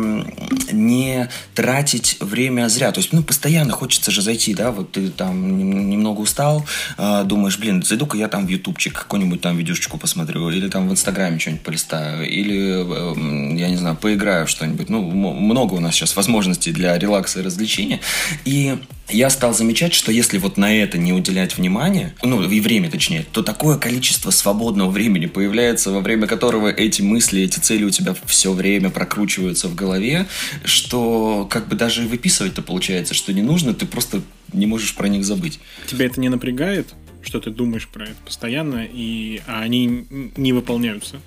[0.72, 2.92] не тратить время зря.
[2.92, 5.58] То есть, ну, постоянно хочется же зайти, да, вот ты там
[5.90, 6.64] немного устал,
[6.98, 10.92] э, думаешь, блин, зайду-ка я там в ютубчик какую-нибудь там видюшечку посмотрю, или там в
[10.92, 14.88] инстаграме что-нибудь полистаю, или, э, я не знаю, поиграю что-нибудь.
[14.90, 18.00] Ну, много у нас сейчас возможностей для релакса и развлечения.
[18.44, 18.76] И
[19.08, 23.24] я стал замечать, что если вот на это не уделять внимание, ну и время точнее,
[23.32, 28.14] то такое количество свободного времени появляется, во время которого эти мысли, эти цели у тебя
[28.26, 30.26] все время прокручиваются в голове,
[30.64, 34.22] что как бы даже выписывать-то получается, что не нужно, ты просто
[34.52, 35.60] не можешь про них забыть.
[35.86, 41.20] Тебя это не напрягает, что ты думаешь про это постоянно, и а они не выполняются?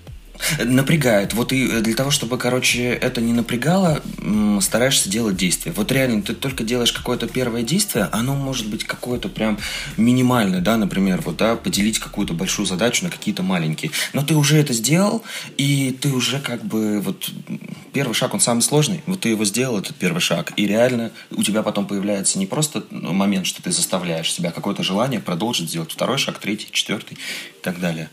[0.63, 1.34] Напрягает.
[1.34, 4.02] Вот и для того, чтобы, короче, это не напрягало,
[4.62, 5.73] стараешься делать действие.
[5.76, 9.60] Вот реально, ты только делаешь какое-то первое действие, оно может быть какое-то прям
[9.97, 13.91] минимальное, да, например, вот, да, поделить какую-то большую задачу на какие-то маленькие.
[14.13, 15.23] Но ты уже это сделал,
[15.58, 17.30] и ты уже как бы, вот,
[17.93, 19.04] первый шаг, он самый сложный.
[19.06, 22.84] Вот ты его сделал, этот первый шаг, и реально у тебя потом появляется не просто
[22.91, 27.80] момент, что ты заставляешь себя, какое-то желание продолжить сделать второй шаг, третий, четвертый и так
[27.80, 28.10] далее.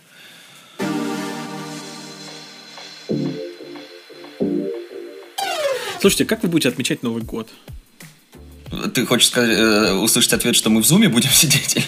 [6.05, 7.49] Слушайте, как вы будете отмечать Новый год?
[8.93, 11.79] Ты хочешь сказать, э, услышать ответ, что мы в зуме будем сидеть?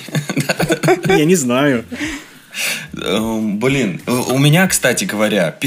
[1.07, 1.85] Я не знаю.
[2.94, 5.59] Эм, блин, у меня, кстати говоря,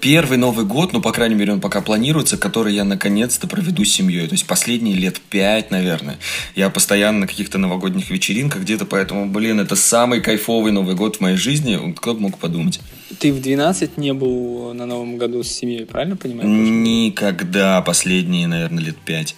[0.00, 3.92] первый Новый год, ну, по крайней мере, он пока планируется, который я наконец-то проведу с
[3.92, 4.26] семьей.
[4.26, 6.18] То есть последние лет пять, наверное.
[6.56, 11.20] Я постоянно на каких-то новогодних вечеринках где-то, поэтому, блин, это самый кайфовый Новый год в
[11.20, 11.94] моей жизни.
[11.94, 12.80] Кто бы мог подумать.
[13.18, 16.48] Ты в 12 не был на Новом году с семьей, правильно понимаю?
[16.48, 17.80] Никогда.
[17.82, 19.36] Последние, наверное, лет пять.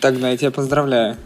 [0.00, 1.16] Тогда я тебя поздравляю.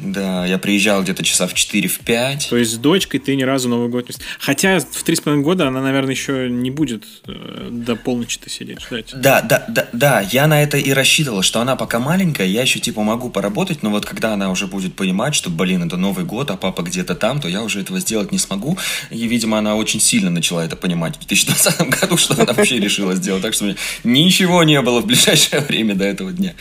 [0.00, 2.48] Да, я приезжал где-то часа в 4 в 5.
[2.50, 4.14] То есть с дочкой ты ни разу Новый год не...
[4.38, 9.12] Хотя в 3,5 года она, наверное, еще не будет э, до полночи-то сидеть, ждать.
[9.14, 12.78] Да, да, да, да, я на это и рассчитывал, что она пока маленькая, я еще
[12.78, 16.50] типа могу поработать, но вот когда она уже будет понимать, что, блин, это Новый год,
[16.50, 18.78] а папа где-то там, то я уже этого сделать не смогу.
[19.10, 23.14] И, видимо, она очень сильно начала это понимать в 2020 году, что она вообще решила
[23.14, 23.42] сделать.
[23.42, 26.54] Так что ничего не было в ближайшее время до этого дня.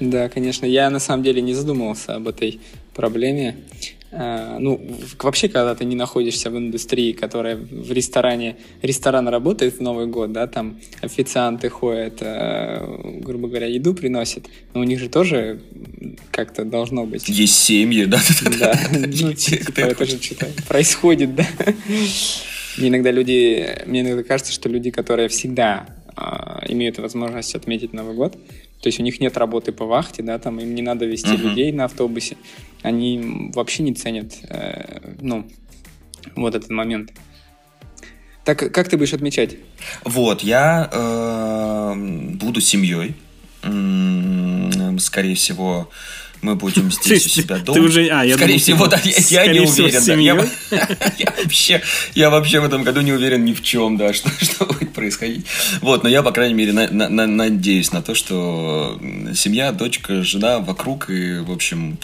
[0.00, 0.66] Да, конечно.
[0.66, 2.60] Я на самом деле не задумывался об этой
[2.94, 3.56] проблеме.
[4.12, 4.80] А, ну,
[5.20, 10.32] вообще, когда ты не находишься в индустрии, которая в ресторане, ресторан работает в Новый год,
[10.32, 15.60] да, там официанты ходят, а, грубо говоря, еду приносят, но у них же тоже
[16.32, 17.28] как-то должно быть.
[17.28, 18.20] Есть семьи, да?
[18.58, 21.46] Да, ну, типа, это же что-то происходит, да.
[22.78, 25.86] иногда люди, мне иногда кажется, что люди, которые всегда
[26.16, 28.36] а, имеют возможность отметить Новый год,
[28.80, 31.36] то есть у них нет работы по вахте, да, там им не надо вести uh-huh.
[31.36, 32.36] людей на автобусе.
[32.82, 35.46] Они вообще не ценят, э, ну,
[36.34, 37.12] вот этот момент.
[38.44, 39.56] Так как ты будешь отмечать?
[40.04, 41.94] Вот, я э,
[42.34, 43.14] буду семьей.
[44.98, 45.90] Скорее всего,
[46.42, 47.74] мы будем здесь у себя дома.
[47.74, 50.04] Ты уже, а, я Скорее думал, всего, да, я, я не уверен.
[50.04, 51.82] Да, я, я, вообще,
[52.14, 55.46] я вообще в этом году не уверен ни в чем, да, что, что будет происходить.
[55.80, 59.00] Вот, но я, по крайней мере, на, на, на, надеюсь на то, что
[59.34, 61.98] семья, дочка, жена вокруг, и, в общем,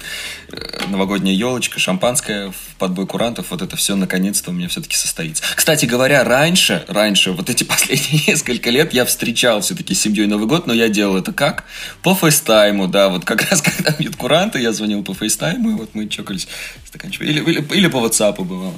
[0.89, 5.43] новогодняя елочка, шампанское, под бой курантов, вот это все наконец-то у меня все-таки состоится.
[5.55, 10.47] Кстати говоря, раньше, раньше, вот эти последние несколько лет я встречал все-таки с семьей Новый
[10.47, 11.65] год, но я делал это как?
[12.03, 15.91] По фейстайму, да, вот как раз когда бьют куранты, я звонил по фейстайму, и вот
[15.95, 16.49] мы чокались
[16.85, 17.27] стаканчиком.
[17.29, 18.75] Или, или, или по WhatsApp бывало.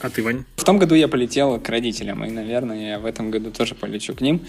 [0.00, 0.44] А ты, Вань?
[0.56, 4.14] В том году я полетел к родителям, и, наверное, я в этом году тоже полечу
[4.14, 4.44] к ним,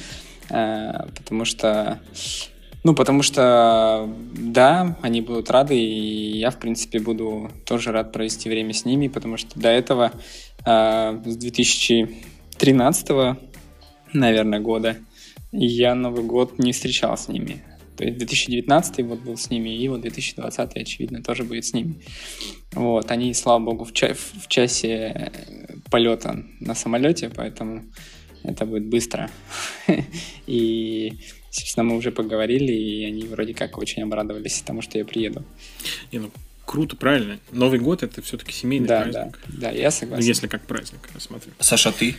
[0.50, 2.00] э, потому что
[2.84, 8.50] ну, потому что, да, они будут рады, и я, в принципе, буду тоже рад провести
[8.50, 10.12] время с ними, потому что до этого,
[10.66, 13.38] э, с 2013,
[14.14, 14.98] наверное, года,
[15.52, 17.64] я Новый год не встречал с ними.
[17.96, 22.02] То есть 2019 вот был с ними, и вот 2020, очевидно, тоже будет с ними.
[22.74, 25.32] Вот, они, слава богу, в, ча- в часе
[25.92, 27.84] полета на самолете, поэтому
[28.44, 29.30] это будет быстро.
[30.48, 31.20] И
[31.54, 35.46] Собственно, мы уже поговорили, и они вроде как очень обрадовались тому, что я приеду.
[36.12, 36.32] Не, ну,
[36.66, 37.38] круто, правильно.
[37.52, 39.40] Новый год это все-таки семейный да, праздник.
[39.50, 40.24] Да, да, я согласен.
[40.24, 41.56] Ну, если как праздник рассматривать.
[41.60, 42.16] Саша, ты?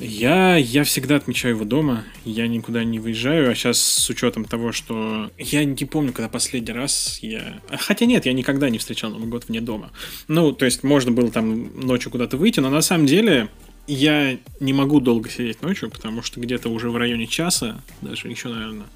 [0.00, 4.72] Я, я всегда отмечаю его дома, я никуда не выезжаю, а сейчас с учетом того,
[4.72, 7.60] что я не помню, когда последний раз я...
[7.70, 9.92] Хотя нет, я никогда не встречал Новый год вне дома.
[10.26, 13.48] Ну, то есть можно было там ночью куда-то выйти, но на самом деле
[13.86, 18.48] я не могу долго сидеть ночью, потому что где-то уже в районе часа, даже еще,
[18.48, 18.86] наверное,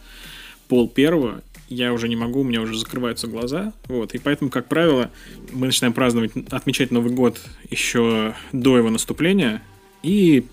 [0.69, 3.73] пол первого, я уже не могу, у меня уже закрываются глаза.
[3.87, 5.11] Вот, и поэтому, как правило,
[5.53, 9.63] мы начинаем праздновать, отмечать Новый год еще до его наступления.
[10.03, 10.45] И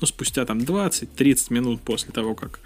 [0.00, 2.60] ну, спустя там 20-30 минут после того, как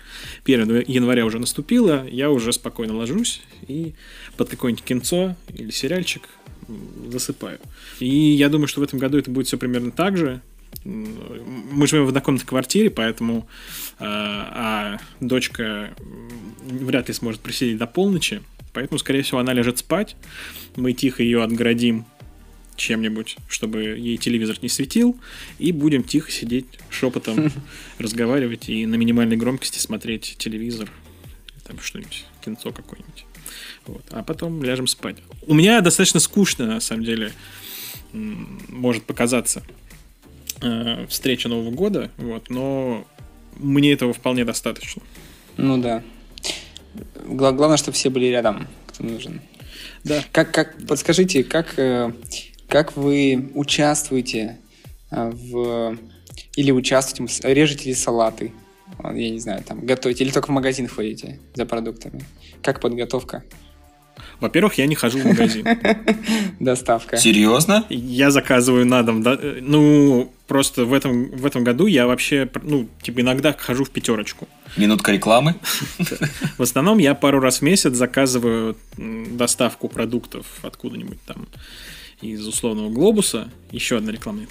[0.44, 3.94] 1 января уже наступило, я уже спокойно ложусь и
[4.36, 6.22] под какое-нибудь кинцо или сериальчик
[7.08, 7.58] засыпаю.
[7.98, 10.40] И я думаю, что в этом году это будет все примерно так же
[10.84, 13.46] мы живем в однокомнатной квартире, поэтому
[13.98, 15.94] э, а дочка
[16.62, 18.42] вряд ли сможет присидеть до полночи,
[18.72, 20.16] поэтому, скорее всего, она лежит спать.
[20.76, 22.06] Мы тихо ее отгородим
[22.76, 25.18] чем-нибудь, чтобы ей телевизор не светил,
[25.58, 27.52] и будем тихо сидеть шепотом,
[27.98, 30.90] разговаривать и на минимальной громкости смотреть телевизор,
[31.66, 33.26] там что-нибудь, кинцо какое-нибудь.
[33.86, 34.04] Вот.
[34.10, 35.16] А потом ляжем спать.
[35.46, 37.32] У меня достаточно скучно, на самом деле,
[38.12, 39.62] может показаться
[40.62, 43.06] э, встреча Нового года, вот, но
[43.56, 45.02] мне этого вполне достаточно.
[45.56, 46.02] Ну да.
[47.26, 49.40] Гла- главное, чтобы все были рядом, кто нужен.
[50.04, 50.24] Да.
[50.32, 52.12] Как, как, подскажите, как, э,
[52.68, 54.58] как вы участвуете
[55.11, 55.96] э, в...
[56.56, 58.52] Или участвуете, режете ли салаты?
[59.02, 62.24] Я не знаю, там, готовите, или только в магазин ходите за продуктами?
[62.62, 63.44] Как подготовка?
[64.40, 65.66] Во-первых, я не хожу в магазин.
[66.61, 67.16] Доставка.
[67.16, 67.84] Серьезно?
[67.88, 69.22] Я заказываю на дом.
[69.22, 69.38] Да?
[69.61, 74.48] Ну, просто в этом, в этом году я вообще, ну, типа, иногда хожу в пятерочку.
[74.76, 75.55] Минутка рекламы.
[76.59, 81.46] В основном я пару раз в месяц заказываю доставку продуктов откуда-нибудь там
[82.20, 84.48] из условного глобуса, еще одна рекламная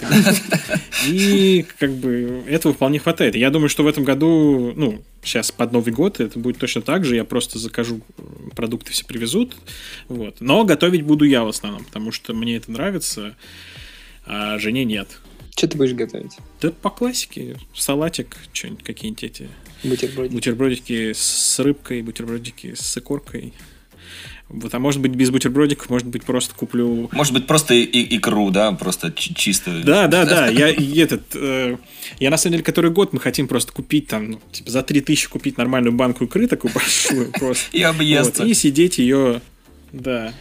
[1.06, 3.36] И как бы этого вполне хватает.
[3.36, 7.04] Я думаю, что в этом году, ну, сейчас под Новый год это будет точно так
[7.04, 7.18] же.
[7.18, 8.00] Я просто закажу
[8.56, 9.54] продукты, все привезут.
[10.08, 10.38] Вот.
[10.40, 13.36] Но готовить буду я в основном, потому что мне это нравится,
[14.26, 15.20] а жене нет.
[15.60, 16.38] Что ты будешь готовить?
[16.62, 17.58] Да по классике.
[17.76, 19.50] Салатик, что-нибудь, какие-нибудь эти...
[19.84, 20.34] Бутербродики.
[20.34, 23.54] Бутербродики с рыбкой, бутербродики с икоркой.
[24.48, 27.10] Вот, а может быть без бутербродиков, может быть просто куплю...
[27.12, 29.84] Может быть просто и икру, да, просто чисто.
[29.84, 30.48] Да, да, да.
[30.48, 31.76] Я этот, э,
[32.22, 35.28] я на самом деле который год мы хотим просто купить там, ну, типа за 3000
[35.28, 37.66] купить нормальную банку икры такую большую просто.
[37.76, 38.44] И объесться.
[38.44, 39.42] Вот, и сидеть ее,
[39.92, 40.34] да,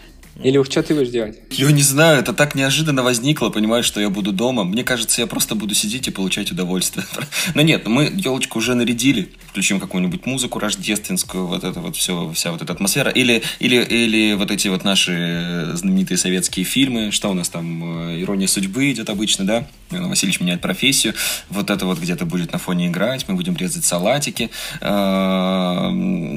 [0.42, 1.36] или уж что ты будешь делать?
[1.50, 4.62] Я не знаю, это так неожиданно возникло, понимаешь, что я буду дома.
[4.62, 7.04] Мне кажется, я просто буду сидеть и получать удовольствие.
[7.54, 9.30] Но нет, мы елочку уже нарядили.
[9.48, 13.10] Включим какую-нибудь музыку рождественскую, вот это вот все, вся вот эта атмосфера.
[13.10, 17.10] Или, или, или вот эти вот наши знаменитые советские фильмы.
[17.10, 18.10] Что у нас там?
[18.10, 19.66] Э, Ирония судьбы идет обычно, да?
[19.90, 21.14] Васильевич меняет профессию.
[21.48, 23.26] Вот это вот где-то будет на фоне играть.
[23.26, 24.50] Мы будем резать салатики.
[24.80, 25.90] Э,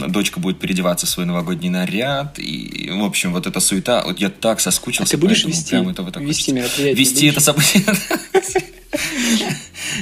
[0.07, 2.39] дочка будет переодеваться в свой новогодний наряд.
[2.39, 5.03] И, в общем, вот эта суета да, вот я так соскучился.
[5.03, 6.93] А ты будешь вести, этого так вести мероприятие?
[6.93, 7.83] Вести это событие.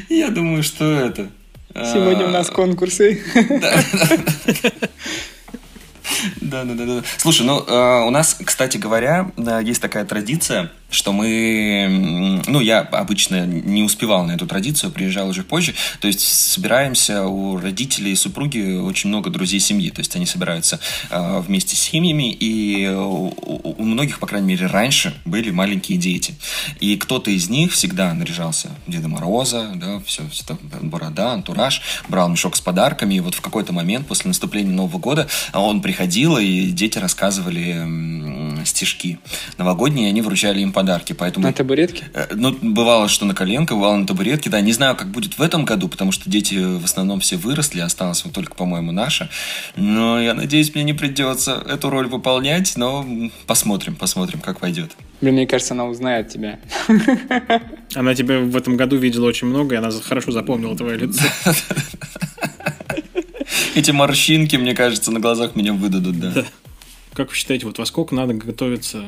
[0.09, 1.29] Я думаю, что это...
[1.73, 3.23] Сегодня у нас а, конкурсы.
[6.41, 7.03] Да, да, да, да.
[7.17, 12.79] Слушай, ну э, у нас, кстати говоря, э, есть такая традиция, что мы, ну я
[12.79, 18.15] обычно не успевал на эту традицию, приезжал уже позже, то есть собираемся у родителей и
[18.15, 20.79] супруги очень много друзей семьи, то есть они собираются
[21.09, 23.33] э, вместе с семьями, и у,
[23.77, 26.35] у многих, по крайней мере, раньше были маленькие дети,
[26.79, 32.29] и кто-то из них всегда наряжался Деда Мороза, да, все, все там, борода, антураж, брал
[32.29, 36.71] мешок с подарками, и вот в какой-то момент после наступления Нового года он приходил, и
[36.71, 39.19] дети рассказывали стишки
[39.57, 41.47] новогодние, и они вручали им подарки, поэтому...
[41.47, 42.05] На табуретке?
[42.39, 44.61] Ну, бывало, что на коленках, бывало на табуретке, да.
[44.61, 48.23] Не знаю, как будет в этом году, потому что дети в основном все выросли, осталась
[48.23, 49.29] вот только, по-моему, наша.
[49.75, 53.05] Но я надеюсь, мне не придется эту роль выполнять, но
[53.45, 54.95] посмотрим, посмотрим, как пойдет.
[55.19, 56.59] Блин, мне кажется, она узнает тебя.
[57.95, 61.23] Она тебя в этом году видела очень много, и она хорошо запомнила твое лицо.
[63.75, 66.45] Эти морщинки, мне кажется, на глазах меня выдадут, да.
[67.13, 69.03] Как вы считаете, вот во сколько надо готовиться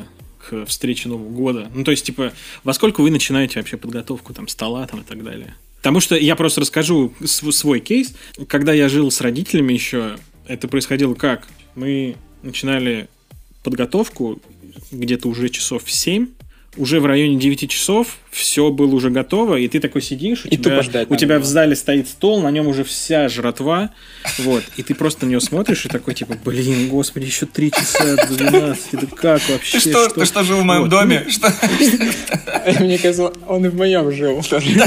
[0.49, 1.71] к встрече Нового года?
[1.73, 2.33] Ну, то есть, типа,
[2.63, 5.55] во сколько вы начинаете вообще подготовку там стола там и так далее?
[5.77, 8.13] Потому что я просто расскажу свой кейс.
[8.47, 11.47] Когда я жил с родителями еще, это происходило как?
[11.75, 13.07] Мы начинали
[13.63, 14.39] подготовку
[14.91, 16.27] где-то уже часов в 7,
[16.77, 20.55] уже в районе 9 часов все было уже готово, и ты такой сидишь, у и
[20.55, 23.91] тебя, ждать у тебя в зале стоит стол, на нем уже вся жратва,
[24.39, 28.15] вот, и ты просто на нее смотришь и такой, типа, блин, господи, еще 3 часа
[28.15, 29.79] до 12, это как вообще?
[29.79, 30.19] Ты что, что?
[30.21, 30.89] ты что, жил в моем вот.
[30.89, 31.25] доме?
[31.29, 31.53] Что?
[32.79, 34.67] Мне казалось, он и в моем жил тоже.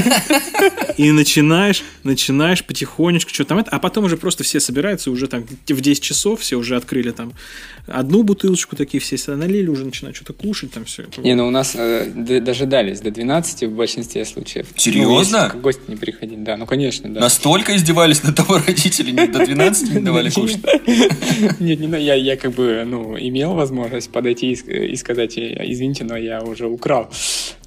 [0.97, 5.45] И начинаешь, начинаешь потихонечку что там это, а потом уже просто все собираются, уже там
[5.45, 7.33] в 10 часов все уже открыли там
[7.85, 11.03] одну бутылочку, такие все налили, уже начинают что-то кушать, там все.
[11.17, 14.67] Не, ну у нас э, дожидались до 12 в большинстве случаев.
[14.75, 15.51] Серьезно?
[15.53, 17.19] Ну, гости не приходили, да, ну конечно, да.
[17.19, 20.59] Настолько издевались над тобой родители, до 12 не давали кушать?
[21.59, 26.41] Нет, не, я, я как бы, ну, имел возможность подойти и сказать, извините, но я
[26.41, 27.09] уже украл,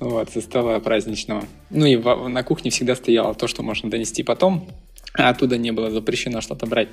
[0.01, 1.45] вот, со стола праздничного.
[1.71, 4.69] Ну и на кухне всегда стояло то, что можно донести потом,
[5.15, 6.89] а оттуда не было запрещено что-то брать.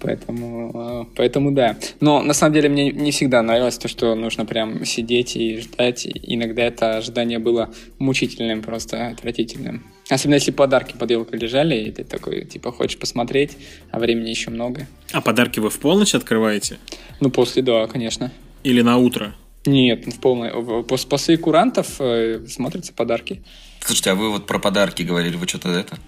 [0.00, 1.76] Поэтому, э, поэтому да.
[2.00, 6.06] Но на самом деле мне не всегда нравилось то, что нужно прям сидеть и ждать.
[6.06, 9.84] Иногда это ожидание было мучительным, просто отвратительным.
[10.08, 13.58] Особенно если подарки под елкой лежали, и ты такой, типа, хочешь посмотреть,
[13.90, 14.86] а времени еще много.
[15.12, 16.78] А подарки вы в полночь открываете?
[17.20, 18.32] Ну, после, да, конечно.
[18.64, 19.34] Или на утро?
[19.66, 20.50] Нет, в полной.
[20.84, 23.42] После курантов э, смотрятся подарки.
[23.80, 25.98] Слушайте, а вы вот про подарки говорили, вы что-то это...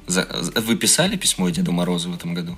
[0.61, 2.57] Вы писали письмо Деду Морозу в этом году?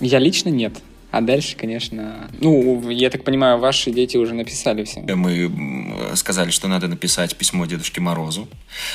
[0.00, 0.72] Я лично нет.
[1.14, 2.28] А дальше, конечно...
[2.40, 5.00] Ну, я так понимаю, ваши дети уже написали все.
[5.00, 5.48] Мы
[6.16, 8.48] сказали, что надо написать письмо Дедушке Морозу.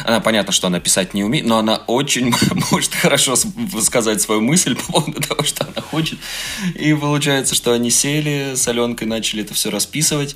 [0.04, 2.34] Она, понятно, что она писать не умеет, но она очень
[2.72, 3.38] может хорошо
[3.82, 6.20] сказать свою мысль по поводу того, что она хочет.
[6.76, 10.36] И получается, что они сели с Аленкой, начали это все расписывать,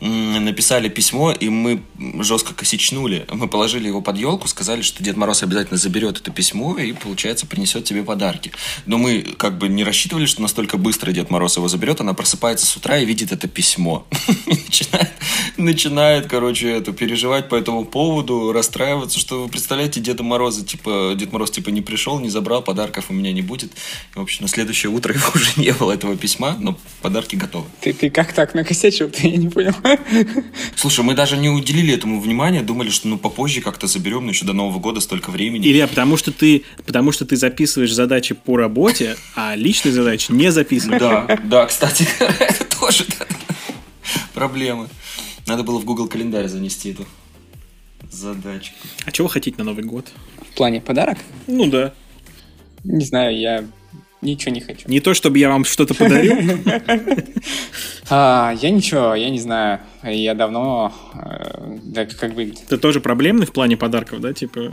[0.00, 1.82] написали письмо, и мы
[2.20, 3.26] жестко косичнули.
[3.30, 7.46] Мы положили его под елку, сказали, что Дед Мороз обязательно заберет это письмо и, получается,
[7.46, 8.50] принесет тебе подарки.
[8.86, 12.64] Но мы как бы не рассчитывали, что настолько быстро Дед Мороз его заберет, она просыпается
[12.64, 14.06] с утра и видит это письмо.
[14.46, 15.12] начинает,
[15.56, 21.32] начинает, короче, это, переживать по этому поводу, расстраиваться, что вы представляете, Деда Мороза, типа, Дед
[21.32, 23.72] Мороз, типа, не пришел, не забрал, подарков у меня не будет.
[24.14, 27.66] И, в общем, на следующее утро его уже не было, этого письма, но подарки готовы.
[27.80, 29.10] Ты, ты как так накосячил?
[29.10, 29.74] Ты, я не понял.
[30.76, 34.44] Слушай, мы даже не уделили этому внимания, думали, что ну попозже как-то заберем, но еще
[34.44, 35.66] до Нового года столько времени.
[35.66, 40.52] Илья, потому что ты, потому что ты записываешь задачи по работе, а личные задачи не
[40.52, 41.00] записываешь.
[41.00, 41.07] Да,
[41.44, 43.04] да, кстати, это тоже
[44.34, 44.88] проблема.
[45.46, 47.06] Надо было в Google календарь занести эту
[48.10, 48.76] задачку.
[49.04, 50.06] А чего хотите на Новый год?
[50.52, 51.18] В плане подарок?
[51.46, 51.94] Ну да.
[52.84, 53.64] Не знаю, я
[54.22, 54.88] ничего не хочу.
[54.88, 56.36] Не то, чтобы я вам что-то подарил.
[58.10, 59.80] А, я ничего, я не знаю.
[60.02, 62.54] Я давно, э, да, как бы...
[62.66, 64.72] Ты тоже проблемный в плане подарков, да, типа?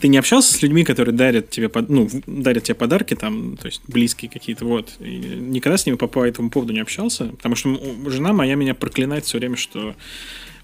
[0.00, 3.82] Ты не общался с людьми, которые дарят тебе, ну, дарят тебе подарки, там, то есть
[3.86, 4.92] близкие какие-то, вот.
[5.00, 8.74] И никогда с ними по, по этому поводу не общался, потому что жена моя меня
[8.74, 9.94] проклинает все время, что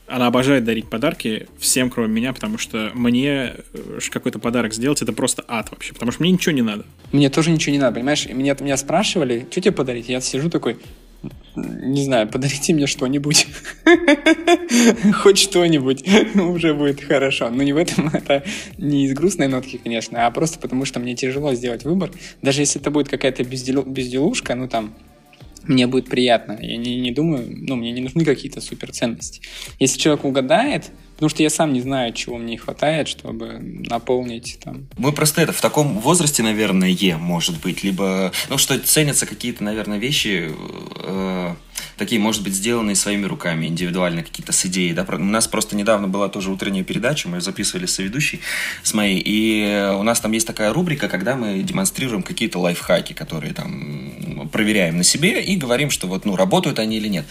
[0.07, 5.13] она обожает дарить подарки всем, кроме меня, потому что мне э, какой-то подарок сделать это
[5.13, 6.85] просто ад вообще, потому что мне ничего не надо.
[7.13, 8.27] Мне тоже ничего не надо, понимаешь?
[8.27, 10.09] Меня, меня спрашивали, что тебе подарить?
[10.09, 10.77] Я сижу такой,
[11.57, 13.47] не знаю, подарите мне что-нибудь.
[15.23, 16.05] Хоть что-нибудь
[16.35, 17.51] уже будет хорошо.
[17.51, 18.45] Но не в этом, это
[18.79, 22.11] не из грустной нотки, конечно, а просто потому, что мне тяжело сделать выбор.
[22.43, 24.95] Даже если это будет какая-то безделушка, ну там,
[25.67, 26.59] мне будет приятно.
[26.61, 29.41] Я не, не думаю, ну, мне не нужны какие-то суперценности.
[29.79, 34.87] Если человек угадает, потому что я сам не знаю, чего мне хватает, чтобы наполнить там.
[34.97, 39.99] Мы просто это в таком возрасте, наверное, может быть, либо, ну, что ценятся какие-то, наверное,
[39.99, 40.51] вещи,
[41.01, 41.55] э,
[41.97, 45.07] такие, может быть, сделанные своими руками, индивидуально какие-то с идеей, да.
[45.09, 48.41] У нас просто недавно была тоже утренняя передача, мы записывали с ведущей,
[48.83, 53.53] с моей, и у нас там есть такая рубрика, когда мы демонстрируем какие-то лайфхаки, которые
[53.55, 57.27] там проверяем на себе и говорим, что вот, ну, работают они или нет.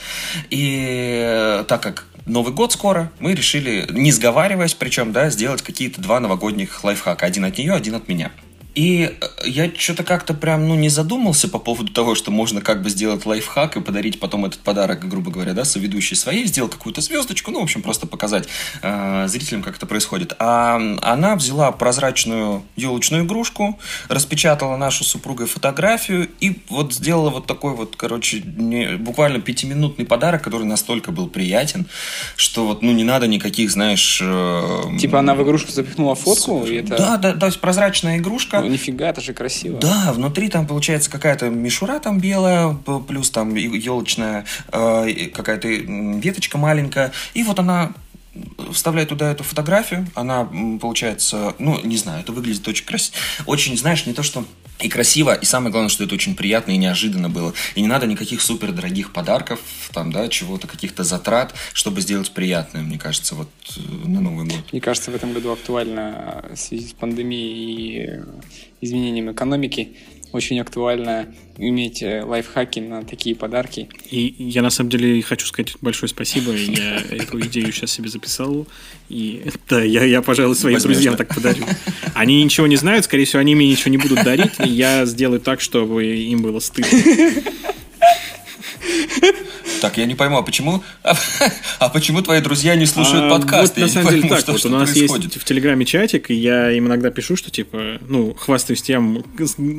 [0.49, 6.21] И так как Новый год скоро, мы решили, не сговариваясь причем, да, сделать какие-то два
[6.21, 7.25] новогодних лайфхака.
[7.25, 8.31] Один от нее, один от меня.
[8.75, 12.81] И э, я что-то как-то прям, ну, не задумался по поводу того, что можно как
[12.81, 17.01] бы сделать лайфхак и подарить потом этот подарок, грубо говоря, да, соведущей своей, сделал какую-то
[17.01, 18.47] звездочку, ну, в общем, просто показать
[18.81, 20.33] э, зрителям, как это происходит.
[20.39, 27.75] А она взяла прозрачную елочную игрушку, распечатала нашу супругой фотографию и вот сделала вот такой
[27.75, 31.85] вот, короче, не, буквально пятиминутный подарок, который настолько был приятен,
[32.35, 34.19] что вот, ну, не надо никаких, знаешь...
[34.23, 36.63] Э, типа она в игрушку запихнула фотку?
[36.65, 36.97] И это...
[36.97, 39.79] Да, да, да, то есть прозрачная игрушка, ну, нифига, это же красиво.
[39.79, 42.75] Да, внутри там получается какая-то мишура там белая,
[43.07, 47.11] плюс там елочная э, какая-то веточка маленькая.
[47.33, 47.93] И вот она
[48.71, 50.49] вставляет туда эту фотографию, она
[50.81, 53.15] получается, ну, не знаю, это выглядит очень красиво.
[53.45, 54.45] Очень, знаешь, не то, что
[54.79, 57.53] и красиво, и самое главное, что это очень приятно и неожиданно было.
[57.75, 59.59] И не надо никаких супер дорогих подарков,
[59.93, 64.71] там, да, чего-то, каких-то затрат, чтобы сделать приятное, мне кажется, вот э, на Новый год.
[64.71, 68.19] Мне кажется, в этом году актуально в связи с пандемией и
[68.81, 69.95] изменением экономики
[70.33, 73.87] очень актуально иметь э, лайфхаки на такие подарки.
[74.09, 76.51] И я на самом деле хочу сказать большое спасибо.
[76.51, 78.67] Я эту идею сейчас себе записал.
[79.09, 80.95] И да, я, я пожалуй, своим Возможно.
[80.95, 81.63] друзьям так подарю.
[82.15, 84.53] Они ничего не знают, скорее всего, они мне ничего не будут дарить.
[84.65, 86.89] И я сделаю так, чтобы им было стыдно.
[89.83, 91.13] Так, я не пойму, а почему, а,
[91.79, 93.81] а почему твои друзья не слушают а, подкасты?
[93.81, 95.25] Вот, на самом деле пойму, так, что, вот что у нас происходит.
[95.25, 99.25] есть в Телеграме чатик, и я им иногда пишу, что типа, ну, хвастаюсь тем,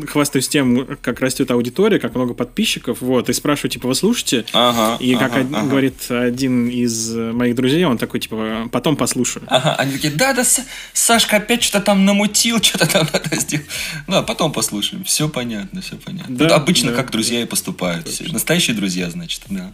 [0.07, 4.45] хвастаюсь тем, как растет аудитория, как много подписчиков, вот, и спрашиваю, типа, вы слушаете?
[4.53, 5.67] Ага, и ага, как ага.
[5.69, 9.47] говорит один из моих друзей, он такой, типа, потом послушаю.
[9.47, 10.45] Ага, они такие, да-да,
[10.93, 13.65] Сашка опять что-то там намутил, что-то там это сделал.
[14.07, 15.03] Ну, а потом послушаем.
[15.05, 16.37] Все понятно, все понятно.
[16.37, 18.07] Да, обычно да, как друзья да, и поступают.
[18.31, 19.73] Настоящие друзья, значит, да.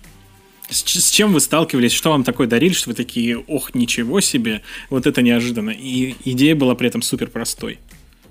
[0.71, 1.93] С, с чем вы сталкивались?
[1.93, 5.71] Что вам такое дарили, что вы такие, ох, ничего себе, вот это неожиданно.
[5.71, 7.79] И идея была при этом супер простой.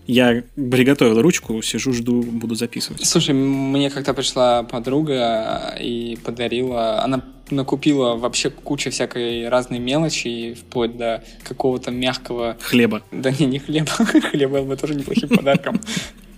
[0.08, 3.06] Я приготовил ручку, сижу, жду, буду записывать.
[3.06, 7.04] Слушай, мне как-то пришла подруга и подарила...
[7.04, 12.58] Она накупила вообще кучу всякой разной мелочи, вплоть до какого-то мягкого...
[12.60, 13.04] Хлеба.
[13.12, 13.92] Да не, не хлеба.
[14.32, 15.80] Хлеб был бы тоже неплохим подарком.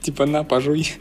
[0.02, 0.92] Типа, на, пожуй.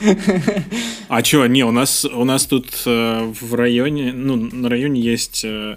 [1.08, 5.44] А чё, не, у нас, у нас тут э, в районе, ну, на районе есть...
[5.44, 5.76] Э,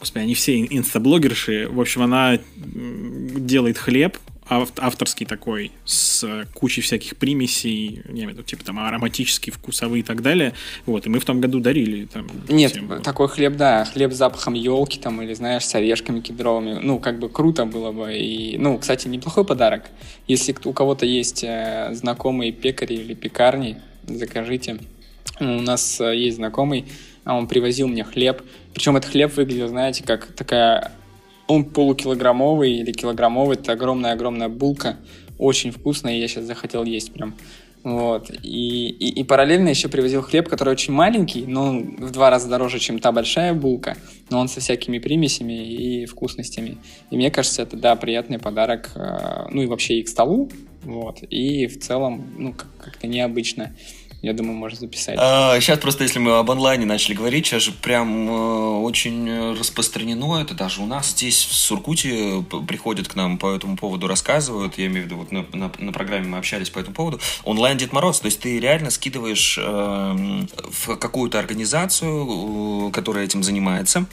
[0.00, 1.68] господи, они все инстаблогерши.
[1.68, 4.16] В общем, она делает хлеб,
[4.46, 10.02] авторский такой, с кучей всяких примесей, я имею в виду, типа там ароматические, вкусовые и
[10.02, 10.52] так далее.
[10.86, 12.26] Вот, и мы в том году дарили там.
[12.48, 13.02] Нет, всем.
[13.02, 16.78] такой хлеб, да, хлеб с запахом елки там, или, знаешь, с орешками кедровыми.
[16.82, 18.16] Ну, как бы круто было бы.
[18.16, 19.84] И, ну, кстати, неплохой подарок.
[20.26, 24.78] Если у кого-то есть э, знакомые пекари или пекарни, закажите.
[25.40, 26.86] У нас э, есть знакомый,
[27.24, 28.42] а он привозил мне хлеб.
[28.74, 30.92] Причем этот хлеб выглядел, знаете, как такая
[31.46, 34.98] он полукилограммовый или килограммовый, это огромная-огромная булка,
[35.38, 37.34] очень вкусная, я сейчас захотел есть прям.
[37.84, 38.30] Вот.
[38.42, 42.78] И, и, и параллельно еще привозил хлеб, который очень маленький, но в два раза дороже,
[42.78, 43.98] чем та большая булка,
[44.30, 46.78] но он со всякими примесями и вкусностями.
[47.10, 50.50] И мне кажется, это, да, приятный подарок, э, ну и вообще и к столу,
[50.82, 53.74] вот, и в целом, ну, как-то необычно
[54.24, 55.16] я думаю, можно записать.
[55.18, 60.40] А, сейчас просто, если мы об онлайне начали говорить, сейчас же прям э, очень распространено
[60.40, 61.10] это даже у нас.
[61.10, 65.32] Здесь в Суркуте приходят к нам по этому поводу, рассказывают, я имею в виду, вот
[65.32, 68.58] на, на, на программе мы общались по этому поводу, онлайн Дед Мороз, то есть ты
[68.58, 74.06] реально скидываешь э, в какую-то организацию, э, которая этим занимается,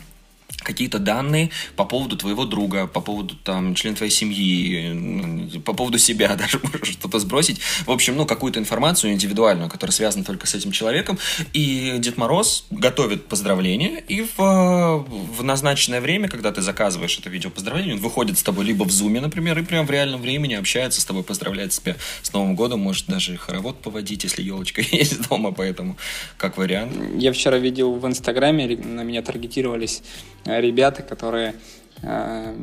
[0.57, 6.35] какие-то данные по поводу твоего друга, по поводу там члена твоей семьи, по поводу себя
[6.39, 7.59] даже можешь что-то сбросить.
[7.85, 11.17] В общем, ну, какую-то информацию индивидуальную, которая связана только с этим человеком.
[11.53, 17.49] И Дед Мороз готовит поздравления, и в, в назначенное время, когда ты заказываешь это видео
[17.49, 21.01] поздравления, он выходит с тобой либо в зуме, например, и прям в реальном времени общается
[21.01, 25.51] с тобой, поздравляет тебя с Новым годом, может даже хоровод поводить, если елочка есть дома,
[25.51, 25.97] поэтому
[26.37, 26.93] как вариант.
[27.17, 30.03] Я вчера видел в Инстаграме, на меня таргетировались
[30.45, 31.55] ребята, которые
[32.01, 32.55] э,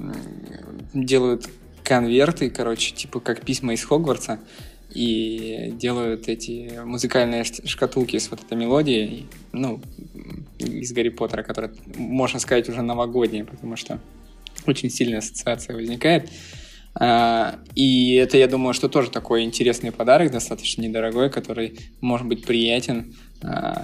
[0.94, 1.48] делают
[1.84, 4.40] конверты, короче, типа как письма из Хогвартса,
[4.90, 9.80] и делают эти музыкальные шкатулки с вот этой мелодией, ну,
[10.58, 14.00] из Гарри Поттера, которая, можно сказать, уже новогодняя, потому что
[14.66, 16.30] очень сильная ассоциация возникает.
[16.94, 22.44] А, и это, я думаю, что тоже такой интересный подарок, достаточно недорогой, который может быть
[22.44, 23.14] приятен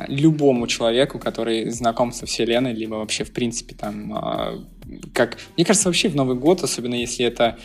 [0.08, 4.58] любому человеку, который знаком со Вселенной, либо вообще, в принципе, там, а,
[5.12, 5.38] как...
[5.56, 7.56] Мне кажется, вообще в Новый год, особенно если это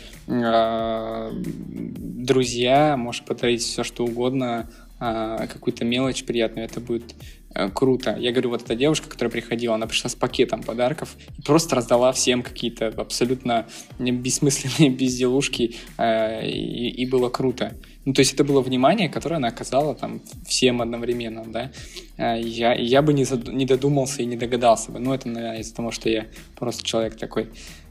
[2.16, 7.14] друзья, можешь подарить все, что угодно, какую-то мелочь приятную, это будет
[7.54, 8.16] Э, круто.
[8.18, 12.12] Я говорю, вот эта девушка, которая приходила, она пришла с пакетом подарков и просто раздала
[12.12, 13.66] всем какие-то абсолютно
[13.98, 17.76] бессмысленные безделушки, э, и, и было круто.
[18.04, 21.70] Ну, то есть это было внимание, которое она оказала там всем одновременно, да.
[22.16, 24.98] Э, я, я бы не, зад, не додумался и не догадался бы.
[24.98, 26.26] Ну, это, наверное, из-за того, что я
[26.56, 27.48] просто человек такой.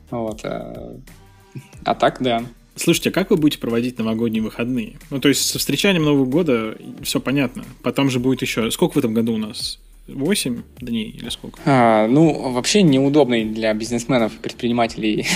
[0.10, 0.42] Вот.
[0.44, 2.44] А так, да.
[2.76, 4.98] Слушайте, а как вы будете проводить новогодние выходные?
[5.10, 7.66] Ну, то есть со встречанием Нового года все понятно.
[7.84, 8.72] Потом же будет еще...
[8.72, 9.80] Сколько в этом году у нас?
[10.08, 11.60] 8 дней или сколько?
[11.66, 15.28] А, ну, вообще неудобный для бизнесменов и предпринимателей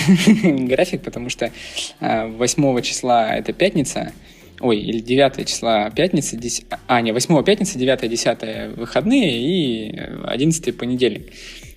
[0.66, 1.52] график, потому что
[2.00, 2.38] 8
[2.78, 4.12] а, числа это пятница,
[4.60, 10.76] ой, или 9 числа пятница, 10, а, не, 8 пятница, 9 10 выходные и 11
[10.76, 11.32] понедельник.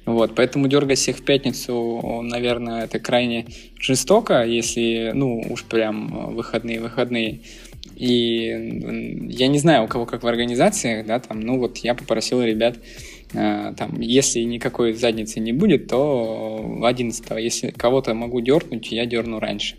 [0.06, 3.46] Вот, поэтому дергать всех в пятницу, наверное, это крайне
[3.78, 7.42] жестоко, если, ну, уж прям выходные-выходные.
[7.98, 12.42] И я не знаю, у кого как в организациях, да, там, ну вот я попросил
[12.42, 12.78] ребят,
[13.34, 19.40] э, там, если никакой задницы не будет, то 11 Если кого-то могу дернуть, я дерну
[19.40, 19.76] раньше.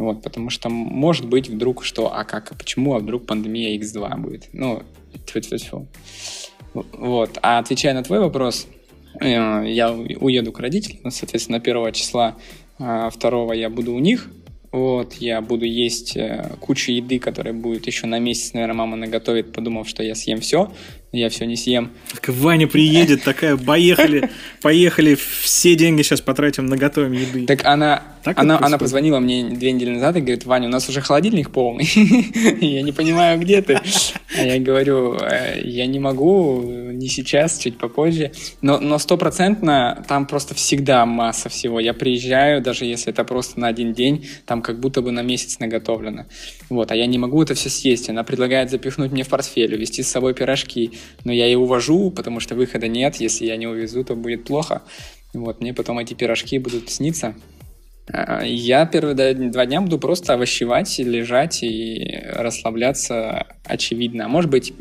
[0.00, 4.18] Вот, потому что может быть вдруг что, а как, а почему, а вдруг пандемия X2
[4.18, 4.48] будет.
[4.52, 4.82] Ну,
[5.26, 5.86] тьфу -тьфу -тьфу.
[6.92, 7.38] Вот.
[7.42, 8.66] А отвечая на твой вопрос,
[9.18, 12.36] Э, я уеду к родителям, соответственно, 1 числа,
[12.78, 14.30] 2 а, я буду у них,
[14.72, 19.52] вот, я буду есть э, кучу еды, которая будет еще на месяц, наверное, мама наготовит,
[19.52, 20.72] подумав, что я съем все
[21.12, 21.90] я все не съем.
[22.12, 24.30] Так Ваня приедет, такая, поехали,
[24.62, 27.46] поехали, все деньги сейчас потратим на готовим еды.
[27.46, 30.88] Так она, так она, она позвонила мне две недели назад и говорит, Ваня, у нас
[30.88, 31.88] уже холодильник полный,
[32.60, 33.80] я не понимаю, где ты.
[34.38, 38.30] А я говорю, «Э, я не могу, не сейчас, чуть попозже,
[38.62, 41.80] но но стопроцентно там просто всегда масса всего.
[41.80, 45.58] Я приезжаю, даже если это просто на один день, там как будто бы на месяц
[45.58, 46.26] наготовлено.
[46.68, 48.08] Вот, а я не могу это все съесть.
[48.08, 50.92] Она предлагает запихнуть мне в портфель, увезти с собой пирожки
[51.24, 53.16] но я и увожу, потому что выхода нет.
[53.16, 54.82] Если я не увезу, то будет плохо.
[55.32, 57.34] Вот, мне потом эти пирожки будут сниться.
[58.12, 64.28] А, я первые два дня буду просто овощевать, лежать и расслабляться, очевидно.
[64.28, 64.72] Может быть,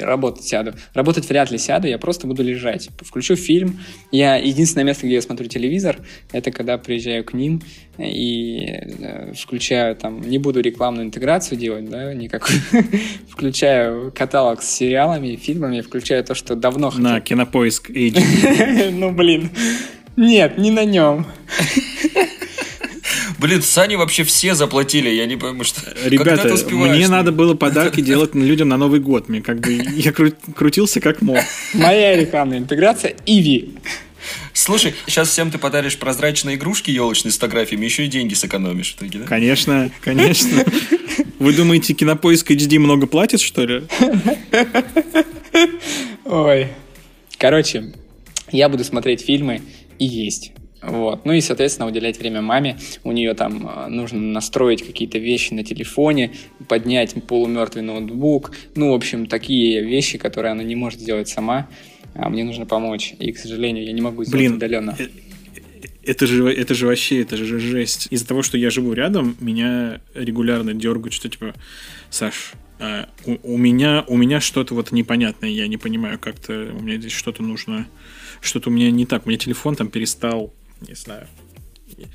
[0.00, 0.74] работать сяду.
[0.94, 2.88] Работать вряд ли сяду, я просто буду лежать.
[3.00, 3.80] Включу фильм.
[4.10, 5.98] Я единственное место, где я смотрю телевизор,
[6.32, 7.62] это когда приезжаю к ним
[7.98, 12.58] и э, включаю там, не буду рекламную интеграцию делать, да, никакую.
[13.28, 17.04] включаю каталог с сериалами, фильмами, включаю то, что давно хотел.
[17.04, 18.90] На Кинопоиск HD.
[18.98, 19.50] Ну, блин.
[20.16, 21.26] Нет, не на нем.
[23.38, 25.80] Блин, Сани вообще все заплатили, я не пойму, что...
[26.04, 29.28] Ребята, мне надо было подарки делать людям на Новый год.
[29.28, 31.38] Мне как бы я крутился как мог.
[31.72, 33.74] Моя рекламная интеграция Иви.
[34.52, 38.96] Слушай, сейчас всем ты подаришь прозрачные игрушки елочные с фотографиями, еще и деньги сэкономишь в
[38.98, 39.24] итоге, да?
[39.26, 40.64] Конечно, конечно.
[41.38, 43.84] Вы думаете, Кинопоиск HD много платит, что ли?
[46.24, 46.68] Ой.
[47.38, 47.94] Короче,
[48.50, 49.62] я буду смотреть фильмы
[49.98, 50.52] и есть.
[50.88, 51.24] Вот.
[51.24, 52.78] Ну и, соответственно, уделять время маме.
[53.04, 56.32] У нее там э, нужно настроить какие-то вещи на телефоне,
[56.66, 58.52] поднять полумертвый ноутбук.
[58.74, 61.68] Ну, в общем, такие вещи, которые она не может сделать сама.
[62.14, 63.14] А мне нужно помочь.
[63.18, 64.96] И, к сожалению, я не могу сделать Блин, удаленно.
[64.98, 65.08] Э,
[66.04, 68.08] это же, это же вообще, это же жесть.
[68.10, 71.54] Из-за того, что я живу рядом, меня регулярно дергают, что типа,
[72.08, 76.82] Саш, а, у, у меня, у меня что-то вот непонятное, я не понимаю, как-то у
[76.82, 77.88] меня здесь что-то нужно,
[78.40, 81.26] что-то у меня не так, у меня телефон там перестал не знаю.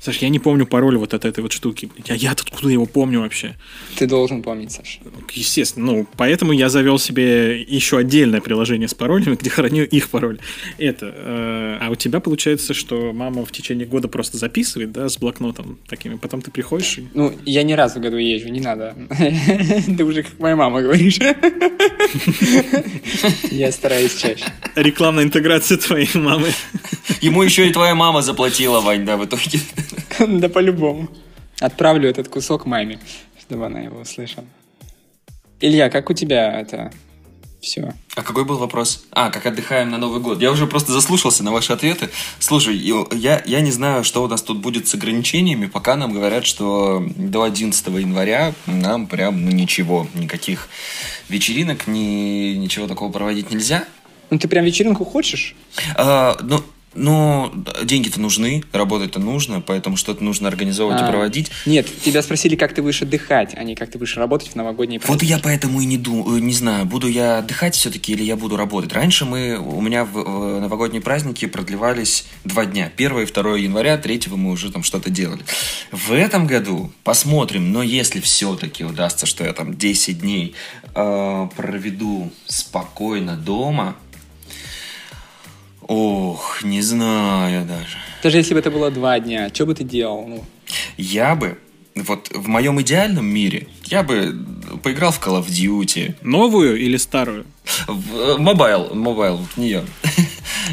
[0.00, 1.90] Саш, я не помню пароль вот от этой вот штуки.
[2.06, 3.56] Я, я откуда его помню вообще?
[3.96, 5.00] Ты должен помнить, Саш.
[5.32, 5.86] Естественно.
[5.86, 10.38] Ну, поэтому я завел себе еще отдельное приложение с паролями, где храню их пароль.
[10.78, 11.12] Это.
[11.14, 15.78] Э, а у тебя получается, что мама в течение года просто записывает, да, с блокнотом
[15.86, 16.16] такими.
[16.16, 17.08] Потом ты приходишь и...
[17.14, 18.96] Ну, я не раз в году езжу, не надо.
[19.96, 21.18] Ты уже как моя мама говоришь.
[23.50, 24.44] Я стараюсь чаще.
[24.74, 26.52] Рекламная интеграция твоей мамы.
[27.20, 29.60] Ему еще и твоя мама заплатила, Вань, да, в итоге.
[30.28, 31.08] Да по-любому.
[31.60, 32.98] Отправлю этот кусок маме,
[33.40, 34.46] чтобы она его услышала.
[35.60, 36.90] Илья, как у тебя это
[37.64, 37.94] все?
[38.14, 39.04] А какой был вопрос?
[39.10, 40.40] А, как отдыхаем на Новый год.
[40.40, 42.10] Я уже просто заслушался на ваши ответы.
[42.38, 46.44] Слушай, я, я не знаю, что у нас тут будет с ограничениями, пока нам говорят,
[46.44, 50.68] что до 11 января нам прям ну, ничего, никаких
[51.28, 53.84] вечеринок, ни, ничего такого проводить нельзя.
[54.30, 55.54] Ну, ты прям вечеринку хочешь?
[55.96, 56.62] А, ну,
[56.94, 61.50] но деньги-то нужны, работать-то нужно, поэтому что-то нужно организовывать а, и проводить.
[61.66, 65.00] Нет, тебя спросили, как ты будешь отдыхать, а не как ты будешь работать в новогодние
[65.00, 65.24] праздники.
[65.24, 68.56] Вот я поэтому и не думаю, не знаю, буду я отдыхать все-таки или я буду
[68.56, 68.92] работать.
[68.92, 72.90] Раньше мы, у меня в, в новогодние праздники продлевались два дня.
[72.96, 75.42] 1 и 2 января, 3 мы уже там что-то делали.
[75.90, 80.54] В этом году посмотрим, но если все-таки удастся, что я там 10 дней
[80.94, 83.96] э, проведу спокойно дома,
[85.86, 87.98] Ох, не знаю даже.
[88.22, 90.26] Даже если бы это было два дня, что бы ты делал?
[90.26, 90.44] Ну,
[90.96, 91.58] Я бы,
[91.94, 94.34] вот в моем идеальном мире, я бы
[94.82, 96.14] поиграл в Call of Duty.
[96.22, 97.44] Новую или старую?
[97.86, 99.84] В э, Mobile, Mobile, в нее.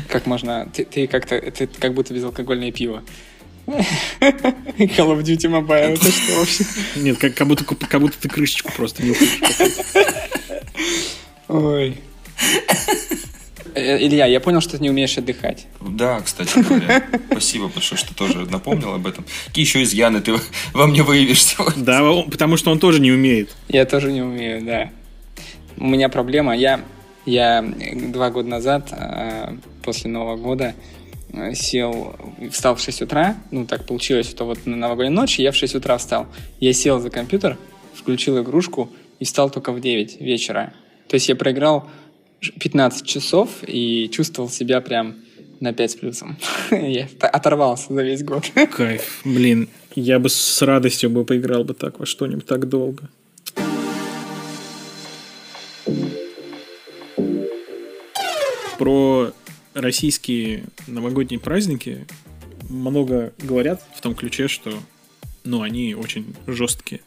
[0.08, 0.70] как можно...
[0.74, 1.40] Ты, ты как-то...
[1.40, 3.04] Ты как будто безалкогольное пиво.
[3.68, 6.66] Call of Duty Mobile, это что вообще?
[6.96, 9.16] Нет, как, как, будто, как будто ты крышечку просто не
[11.48, 11.98] Ой.
[13.74, 15.68] Э, Илья, я понял, что ты не умеешь отдыхать.
[15.80, 17.04] Да, кстати говоря.
[17.32, 19.26] Спасибо большое, что тоже напомнил об этом.
[19.48, 20.34] Какие еще изъяны ты
[20.74, 21.84] во мне выявишь сегодня?
[21.84, 23.56] Да, потому что он тоже не умеет.
[23.70, 24.90] Я тоже не умею, да.
[25.78, 26.56] У меня проблема.
[26.56, 26.82] Я,
[27.26, 30.76] я два года назад, э, после Нового года,
[31.32, 32.16] э, сел,
[32.52, 33.38] встал в 6 утра.
[33.52, 36.28] Ну, так получилось, что вот на новогодней ночи я в 6 утра встал.
[36.60, 37.58] Я сел за компьютер,
[37.96, 40.74] включил игрушку и встал только в 9 вечера.
[41.08, 41.90] То есть я проиграл
[42.42, 45.16] 15 часов и чувствовал себя прям
[45.60, 46.38] на 5 с плюсом.
[46.72, 48.50] Я оторвался за весь год.
[48.76, 49.22] Кайф.
[49.24, 53.10] Блин, я бы с радостью бы поиграл бы так во что-нибудь так долго.
[58.80, 59.32] Про
[59.76, 62.08] российские новогодние праздники
[62.68, 64.74] много говорят в том ключе, что
[65.44, 67.02] ну, они очень жесткие,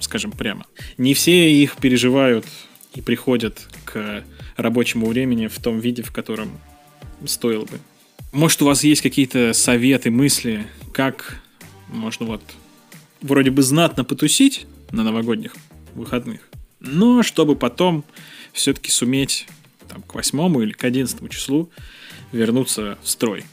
[0.00, 0.64] скажем прямо.
[0.96, 2.46] Не все их переживают
[2.94, 4.24] и приходят к
[4.58, 6.50] рабочему времени в том виде, в котором
[7.24, 7.78] стоило бы.
[8.32, 11.40] Может, у вас есть какие-то советы, мысли, как
[11.88, 12.42] можно вот
[13.22, 15.56] вроде бы знатно потусить на новогодних
[15.94, 16.40] выходных,
[16.80, 18.04] но чтобы потом
[18.52, 19.46] все-таки суметь
[19.88, 21.70] там, к 8 или к 11 числу
[22.32, 23.44] вернуться в строй.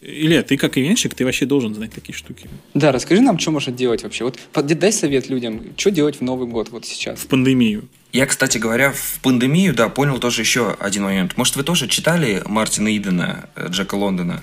[0.00, 2.48] Илья, ты как ивенщик, ты вообще должен знать такие штуки.
[2.74, 4.24] Да, расскажи нам, что можно делать вообще.
[4.24, 7.20] Вот дай совет людям, что делать в Новый год вот сейчас.
[7.20, 7.88] В пандемию.
[8.16, 11.36] Я, кстати говоря, в пандемию, да, понял тоже еще один момент.
[11.36, 14.42] Может, вы тоже читали Мартина Идена, э, Джека Лондона?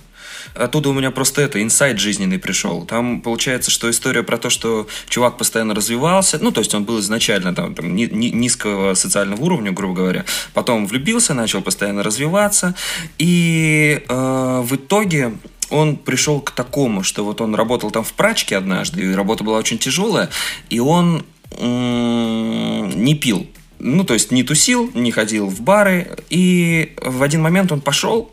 [0.54, 2.86] Оттуда у меня просто это, инсайт жизненный пришел.
[2.86, 7.00] Там получается, что история про то, что чувак постоянно развивался, ну, то есть он был
[7.00, 12.76] изначально там, там, ни- ни- низкого социального уровня, грубо говоря, потом влюбился, начал постоянно развиваться,
[13.18, 15.34] и э, в итоге
[15.72, 19.58] он пришел к такому, что вот он работал там в прачке однажды, и работа была
[19.58, 20.30] очень тяжелая,
[20.70, 21.26] и он
[21.60, 23.48] не пил.
[23.86, 26.08] Ну, то есть не тусил, не ходил в бары.
[26.30, 28.32] И в один момент он пошел,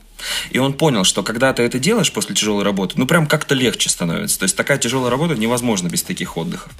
[0.50, 3.88] и он понял, что когда ты это делаешь после тяжелой работы, ну, прям как-то легче
[3.88, 4.38] становится.
[4.38, 6.72] То есть такая тяжелая работа невозможна без таких отдыхов.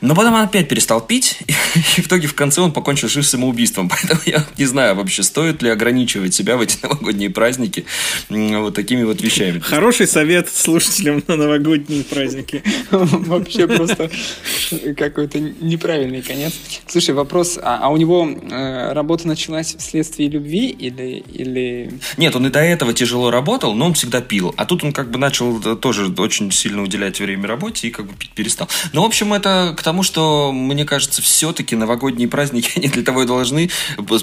[0.00, 1.52] Но потом он опять перестал пить, и
[2.00, 3.88] в итоге в конце он покончил жизнь самоубийством.
[3.90, 7.84] Поэтому я не знаю вообще, стоит ли ограничивать себя в эти новогодние праздники
[8.28, 9.58] вот такими вот вещами.
[9.58, 12.62] Хороший совет слушателям на новогодние праздники.
[12.90, 14.10] Вообще просто
[14.96, 16.52] какой-то неправильный конец.
[16.86, 21.24] Слушай, вопрос, а, а у него э, работа началась вследствие любви или...
[21.32, 21.92] или...
[22.16, 24.54] Нет, он и до этого тяжело работал, но он всегда пил.
[24.56, 28.06] А тут он как бы начал э, тоже очень сильно уделять время работе и как
[28.06, 28.68] бы пить перестал.
[28.92, 33.22] Ну, в общем, это к тому, что, мне кажется, все-таки новогодние праздники, они для того
[33.22, 33.70] и должны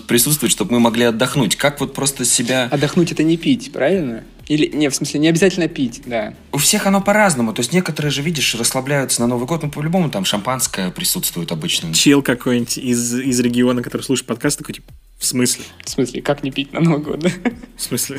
[0.08, 1.56] присутствовать, чтобы мы могли отдохнуть.
[1.56, 2.68] Как вот просто себя...
[2.72, 4.24] Отдохнуть это не пить, правильно?
[4.48, 6.34] Или, не, в смысле, не обязательно пить, да.
[6.52, 7.54] У всех оно по-разному.
[7.54, 9.64] То есть некоторые же, видишь, расслабляются на Новый год.
[9.64, 11.94] Ну, по-любому там шампанское присутствует обычно.
[11.94, 15.66] Чел какой-нибудь из, из региона, который слушает подкаст, такой, типа, в смысле?
[15.84, 17.30] В смысле, как не пить на Новый год, да?
[17.78, 18.18] В смысле?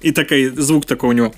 [0.00, 1.32] И такой звук такой у него.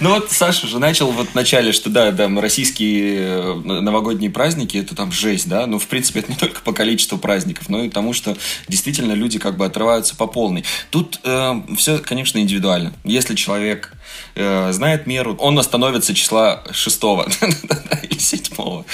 [0.00, 4.78] Ну вот Саша же начал вот в начале, что да, там российские э, новогодние праздники,
[4.78, 7.90] это там жесть, да, ну в принципе это не только по количеству праздников, но и
[7.90, 10.64] тому, что действительно люди как бы отрываются по полной.
[10.90, 11.20] Тут
[11.76, 12.92] все, конечно, индивидуально.
[13.04, 13.92] Если человек
[14.34, 17.28] э, знает меру, он остановится числа шестого
[18.02, 18.84] или седьмого,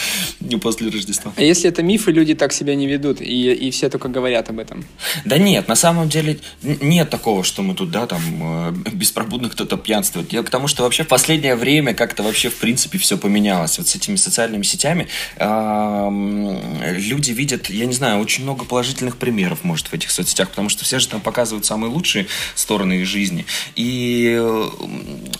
[0.40, 1.32] не после Рождества.
[1.36, 4.58] А если это мифы, люди так себя не ведут, и, и все только говорят об
[4.58, 4.84] этом.
[5.24, 9.76] Да нет, на самом деле нет такого, что мы тут, да, там, э, беспробудно кто-то
[9.76, 10.32] пьянствует.
[10.32, 13.78] Я к тому, что вообще в последнее время как-то вообще, в принципе, все поменялось.
[13.78, 15.08] Вот с этими социальными сетями
[15.38, 20.84] люди видят, я не знаю, очень много положительных примеров, может, в этих соцсетях, потому что
[20.84, 23.46] все же там показывают самые лучшие стороны их жизни.
[23.76, 24.68] И э,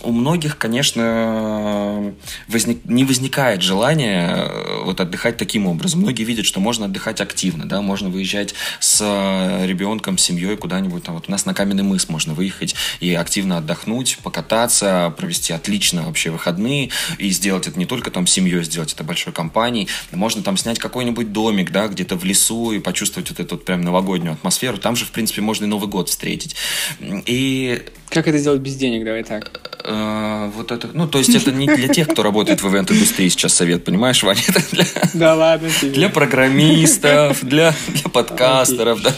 [0.03, 2.13] у многих, конечно,
[2.47, 6.01] возник- не возникает желания э, вот отдыхать таким образом.
[6.01, 11.03] Многие видят, что можно отдыхать активно, да, можно выезжать с э, ребенком, с семьей куда-нибудь.
[11.03, 16.03] Там, вот у нас на Каменный мыс можно выехать и активно отдохнуть, покататься, провести отлично
[16.03, 19.87] вообще выходные и сделать это не только там семьей, сделать это большой компанией.
[20.11, 23.81] Можно там снять какой-нибудь домик, да, где-то в лесу и почувствовать вот эту вот прям
[23.81, 24.77] новогоднюю атмосферу.
[24.77, 26.55] Там же, в принципе, можно и Новый год встретить.
[26.99, 29.51] И Как это сделать без денег, давай так.
[29.83, 33.53] э, вот это, ну, то есть это не для тех, кто работает в ивент-индустрии сейчас
[33.53, 34.41] совет, понимаешь, Ваня?
[34.47, 35.91] Это для, Да ладно тебе.
[35.91, 39.13] для программистов, для, для подкастеров, да.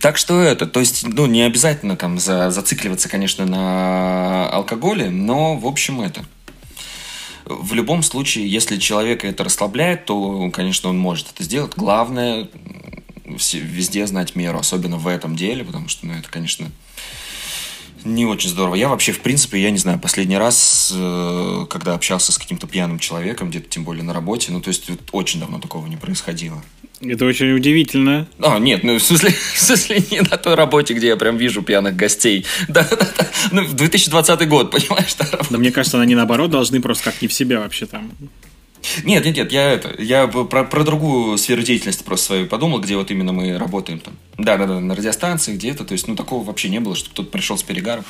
[0.00, 5.56] Так что это, то есть, ну, не обязательно там за, зацикливаться, конечно, на алкоголе, но,
[5.56, 6.24] в общем, это.
[7.44, 11.72] В любом случае, если человека это расслабляет, то, конечно, он может это сделать.
[11.76, 12.48] Главное
[13.24, 16.70] везде знать меру, особенно в этом деле, потому что, ну, это, конечно,
[18.04, 18.74] не очень здорово.
[18.74, 22.98] Я вообще, в принципе, я не знаю, последний раз, э, когда общался с каким-то пьяным
[22.98, 26.62] человеком, где-то тем более на работе, ну, то есть, очень давно такого не происходило.
[27.00, 28.28] Это очень удивительно.
[28.38, 31.62] А, нет, ну, в смысле, в смысле, не на той работе, где я прям вижу
[31.62, 32.46] пьяных гостей.
[32.68, 33.26] Да, да, да.
[33.50, 37.28] Ну, в 2020 год, понимаешь, да, Да мне кажется, они наоборот должны просто как не
[37.28, 38.12] в себя вообще там.
[39.04, 42.96] Нет, нет, нет, я это, я про, про другую сферу деятельности просто свою подумал, где
[42.96, 44.16] вот именно мы работаем там.
[44.38, 47.30] Да, да, да, на радиостанции где-то, то есть, ну, такого вообще не было, что кто-то
[47.30, 48.04] пришел с перегаром.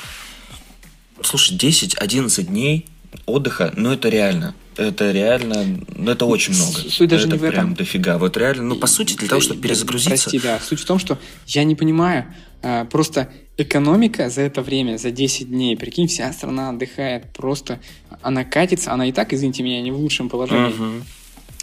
[1.21, 2.87] Слушай, 10-11 дней
[3.25, 4.55] отдыха, ну, это реально.
[4.75, 6.79] Это реально, ну, это очень много.
[6.89, 7.53] Суть даже это не в этом.
[7.53, 8.17] прям дофига.
[8.17, 10.29] Вот реально, ну, по сути, для того, чтобы перезагрузиться...
[10.29, 10.59] Прости, да.
[10.59, 12.25] Суть в том, что я не понимаю,
[12.63, 17.79] а, просто экономика за это время, за 10 дней, прикинь, вся страна отдыхает, просто
[18.21, 20.71] она катится, она и так, извините меня, не в лучшем положении.
[20.71, 21.03] Uh-huh.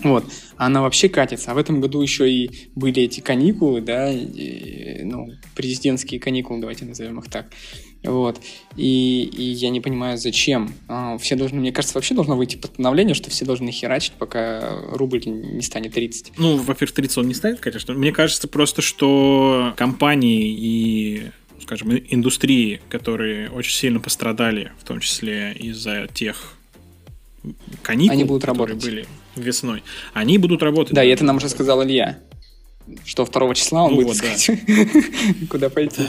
[0.03, 0.25] Вот,
[0.57, 1.51] она вообще катится.
[1.51, 6.85] А в этом году еще и были эти каникулы, да, и, ну, президентские каникулы, давайте
[6.85, 7.47] назовем их так.
[8.03, 8.41] Вот.
[8.77, 10.73] И, и я не понимаю, зачем.
[10.89, 15.23] А, все должны, мне кажется, вообще должно выйти постановление, что все должны херачить, пока рубль
[15.27, 16.33] не станет 30.
[16.39, 17.93] Ну, во-первых, 30 он не станет, конечно.
[17.95, 21.31] Мне кажется просто, что компании и
[21.63, 26.57] скажем, индустрии, которые очень сильно пострадали, в том числе из-за тех
[27.83, 28.85] каникул, они будут которые работать.
[28.91, 29.83] были весной,
[30.13, 30.95] они будут работать.
[30.95, 32.19] Да, и это нам уже сказал Илья,
[33.05, 34.35] что 2 числа он Ну будет вот, да.
[34.35, 36.03] искать, куда пойти.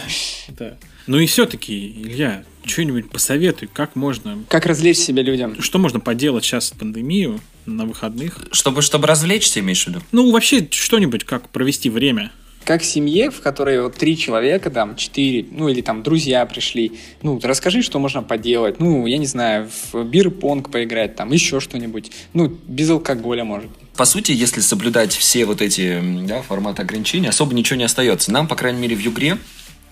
[0.49, 0.77] Да.
[1.07, 5.59] Ну и все-таки, Илья, что-нибудь посоветуй, как можно, Как развлечь себя людям?
[5.61, 8.39] что можно поделать сейчас в пандемию на выходных?
[8.51, 10.01] Чтобы, чтобы развлечься, имеешь в виду?
[10.11, 12.31] Ну, вообще, что-нибудь, как провести время.
[12.63, 17.39] Как семье, в которой вот три человека, там, четыре, ну или там друзья пришли, ну,
[17.41, 18.79] расскажи, что можно поделать.
[18.79, 22.11] Ну, я не знаю, в бир-понг поиграть, там, еще что-нибудь.
[22.33, 23.69] Ну, без алкоголя, может.
[23.95, 28.31] По сути, если соблюдать все вот эти да, форматы ограничений, особо ничего не остается.
[28.31, 29.37] Нам, по крайней мере, в Югре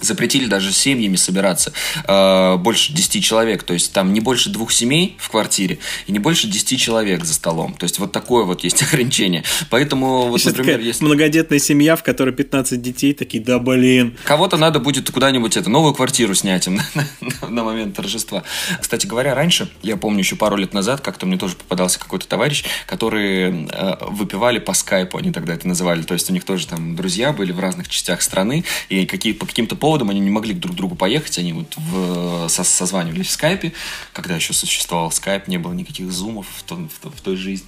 [0.01, 1.73] запретили даже семьями собираться
[2.07, 6.19] э, больше 10 человек, то есть там не больше двух семей в квартире и не
[6.19, 7.73] больше 10 человек за столом.
[7.73, 9.43] То есть вот такое вот есть ограничение.
[9.69, 14.17] Поэтому вот, Сейчас например, если многодетная семья, в которой 15 детей, такие, да блин.
[14.25, 17.07] кого-то надо будет куда-нибудь это новую квартиру снять им на,
[17.41, 18.43] на- на момент торжества.
[18.79, 22.63] Кстати говоря, раньше, я помню еще пару лет назад, как-то мне тоже попадался какой-то товарищ,
[22.85, 26.01] которые э, выпивали по скайпу, они тогда это называли.
[26.03, 29.45] То есть у них тоже там друзья были в разных частях страны, и какие, по
[29.45, 33.31] каким-то поводам они не могли друг к другу поехать, они вот в- со- созванивались в
[33.31, 33.73] скайпе,
[34.13, 37.67] когда еще существовал скайп, не было никаких зумов в, том- в в той жизни.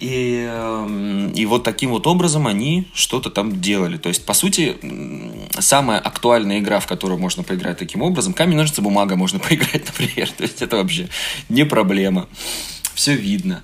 [0.00, 3.96] И, эм, и вот таким вот образом они что-то там делали.
[3.98, 4.76] То есть, по сути,
[5.58, 10.30] самая актуальная игра, в которую можно поиграть таким образом, камень, ножницы, бумага можно поиграть, например.
[10.30, 11.08] То есть, это вообще
[11.48, 12.28] не проблема.
[12.94, 13.62] Все видно.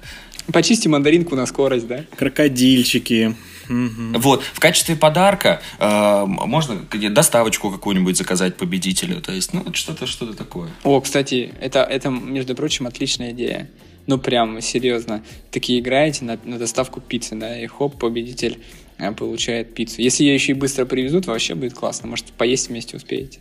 [0.53, 2.05] Почисти мандаринку на скорость, да?
[2.19, 3.35] Крокодильчики.
[3.69, 4.15] Мгм.
[4.19, 6.77] Вот, в качестве подарка э, можно
[7.11, 9.21] доставочку какую-нибудь заказать победителю.
[9.21, 10.71] То есть, ну, что-то, что-то такое.
[10.83, 13.71] О, кстати, это, это, между прочим, отличная идея.
[14.07, 15.25] Ну, прям, серьезно.
[15.51, 18.59] Такие играете на, на доставку пиццы, да, и хоп, победитель
[18.99, 20.03] э, получает пиццу.
[20.03, 22.09] Если ее еще и быстро привезут, вообще будет классно.
[22.09, 23.41] Может, поесть вместе успеете.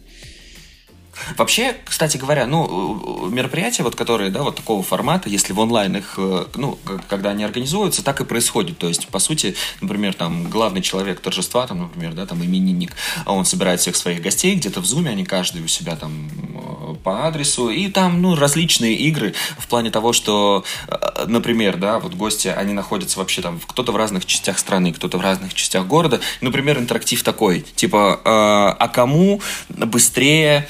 [1.37, 5.97] Вообще, кстати говоря, ну, э, мероприятия, вот которые, да, вот такого формата, если в онлайн
[5.97, 8.77] их, э, ну, когда они организуются, так и происходит.
[8.77, 12.93] То есть, по сути, например, там, главный человек торжества, там, например, да, там, именинник,
[13.25, 16.95] а он собирает всех своих гостей где-то в зуме, они каждый у себя там э,
[17.03, 20.63] по адресу, и там, ну, различные игры в плане того, что,
[21.27, 25.21] например, да, вот гости, они находятся вообще там, кто-то в разных частях страны, кто-то в
[25.21, 30.67] разных частях города, например, интерактив такой, типа, а кому быстрее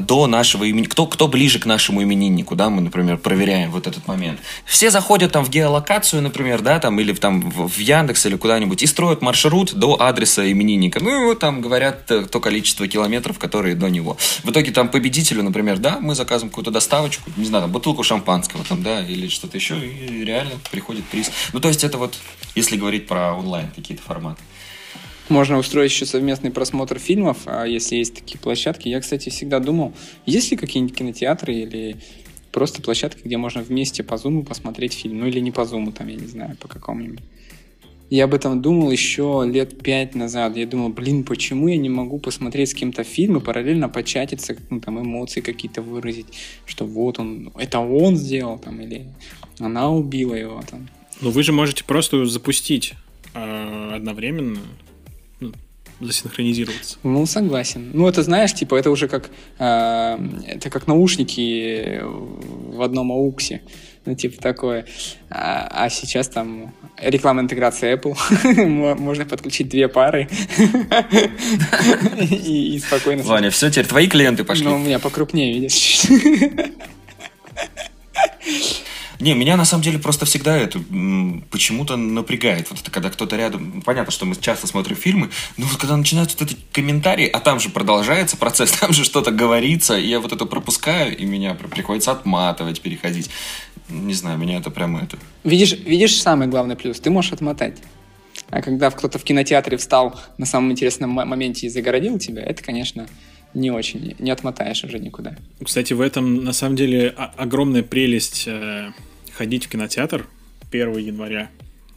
[0.00, 4.06] до нашего имени, кто, кто ближе к нашему имениннику, да, мы, например, проверяем вот этот
[4.06, 4.40] момент.
[4.64, 8.86] Все заходят там в геолокацию, например, да, там, или там в Яндекс или куда-нибудь, и
[8.86, 11.00] строят маршрут до адреса именинника.
[11.02, 14.16] Ну, и вот там говорят э, то количество километров, которые до него.
[14.42, 18.64] В итоге там победителю, например, да, мы заказываем какую-то доставочку, не знаю, там, бутылку шампанского
[18.64, 21.30] там, да, или что-то еще, и реально приходит приз.
[21.52, 22.18] Ну, то есть это вот,
[22.54, 24.42] если говорить про онлайн какие-то форматы.
[25.28, 28.88] Можно устроить еще совместный просмотр фильмов, а если есть такие площадки.
[28.88, 29.92] Я, кстати, всегда думал,
[30.24, 31.96] есть ли какие-нибудь кинотеатры или
[32.50, 35.18] просто площадки, где можно вместе по зуму посмотреть фильм.
[35.18, 37.20] Ну или не по зуму, там, я не знаю, по какому-нибудь.
[38.10, 40.56] Я об этом думал еще лет пять назад.
[40.56, 44.80] Я думал, блин, почему я не могу посмотреть с кем-то фильм и параллельно початиться, ну,
[44.80, 46.26] там, эмоции какие-то выразить,
[46.64, 49.04] что вот он, это он сделал, там, или
[49.58, 50.88] она убила его, там.
[51.20, 52.94] Ну, вы же можете просто запустить
[53.34, 54.60] э, одновременно
[56.00, 56.98] засинхронизироваться.
[57.02, 57.90] Ну, согласен.
[57.92, 63.62] Ну, это знаешь, типа, это уже как, э, это как наушники в одном ауксе.
[64.04, 64.86] Ну, типа такое.
[65.28, 68.94] А, а сейчас там реклама интеграции Apple.
[68.98, 70.28] Можно подключить две пары.
[72.30, 73.22] и, спокойно...
[73.22, 74.64] Ваня, все, теперь твои клиенты пошли.
[74.64, 76.06] Ну, у меня покрупнее, видишь.
[79.20, 80.78] Не, меня на самом деле просто всегда это
[81.50, 82.70] почему-то напрягает.
[82.70, 83.82] Вот это когда кто-то рядом...
[83.82, 87.58] Понятно, что мы часто смотрим фильмы, но вот когда начинаются вот эти комментарии, а там
[87.58, 92.12] же продолжается процесс, там же что-то говорится, и я вот это пропускаю, и меня приходится
[92.12, 93.30] отматывать, переходить.
[93.88, 95.18] Не знаю, меня это прямо это...
[95.44, 97.00] Видишь, видишь самый главный плюс?
[97.00, 97.78] Ты можешь отмотать.
[98.50, 103.08] А когда кто-то в кинотеатре встал на самом интересном моменте и загородил тебя, это, конечно,
[103.54, 105.36] не очень, не отмотаешь уже никуда.
[105.62, 108.90] Кстати, в этом на самом деле огромная прелесть э,
[109.38, 110.26] ходить в кинотеатр
[110.72, 111.48] 1 января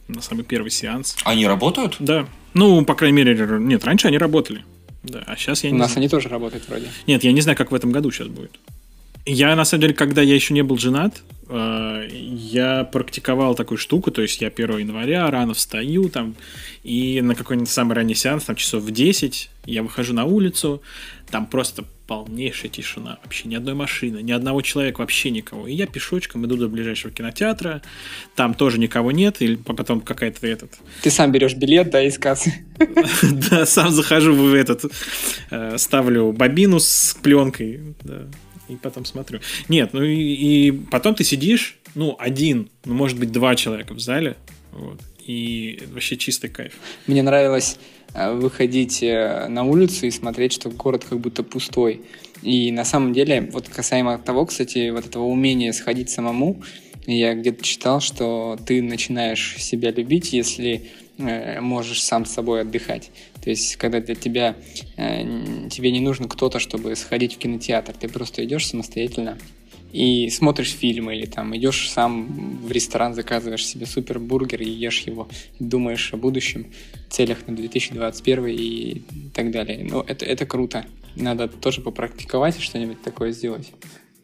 [0.06, 1.16] на самый первый сеанс.
[1.24, 1.96] Они работают?
[1.98, 2.28] Да.
[2.54, 4.64] Ну, по крайней мере, нет, раньше они работали.
[5.02, 6.02] Да, а сейчас я не У нас знаю.
[6.02, 6.86] они тоже работают вроде.
[7.08, 8.52] Нет, я не знаю, как в этом году сейчас будет.
[9.24, 14.10] Я, на самом деле, когда я еще не был женат, э, я практиковал такую штуку,
[14.10, 16.34] то есть я 1 января рано встаю, там,
[16.82, 20.82] и на какой-нибудь самый ранний сеанс, там, часов в 10, я выхожу на улицу,
[21.30, 25.68] там просто полнейшая тишина, вообще ни одной машины, ни одного человека, вообще никого.
[25.68, 27.80] И я пешочком иду до ближайшего кинотеатра,
[28.34, 30.72] там тоже никого нет, или потом какая-то этот...
[31.00, 32.66] Ты сам берешь билет, да, из кассы?
[33.50, 34.92] Да, сам захожу в этот,
[35.50, 37.94] э, ставлю бобину с пленкой,
[38.68, 39.40] и потом смотрю.
[39.68, 44.00] Нет, ну и, и потом ты сидишь, ну, один, ну, может быть, два человека в
[44.00, 44.36] зале,
[44.72, 46.74] вот, и вообще чистый кайф.
[47.06, 47.78] Мне нравилось
[48.14, 52.02] Э, выходить э, на улицу и смотреть, что город как будто пустой.
[52.42, 56.62] И на самом деле, вот касаемо того, кстати, вот этого умения сходить самому,
[57.06, 63.10] я где-то читал, что ты начинаешь себя любить, если э, можешь сам с собой отдыхать.
[63.42, 64.56] То есть, когда для тебя,
[64.96, 69.36] э, тебе не нужно кто-то, чтобы сходить в кинотеатр, ты просто идешь самостоятельно
[69.92, 75.28] и смотришь фильмы, или там идешь сам в ресторан, заказываешь себе супербургер и ешь его,
[75.58, 76.66] думаешь о будущем,
[77.10, 79.02] целях на 2021 и
[79.34, 79.84] так далее.
[79.84, 80.86] Ну, это, это круто.
[81.14, 83.72] Надо тоже попрактиковать и что-нибудь такое сделать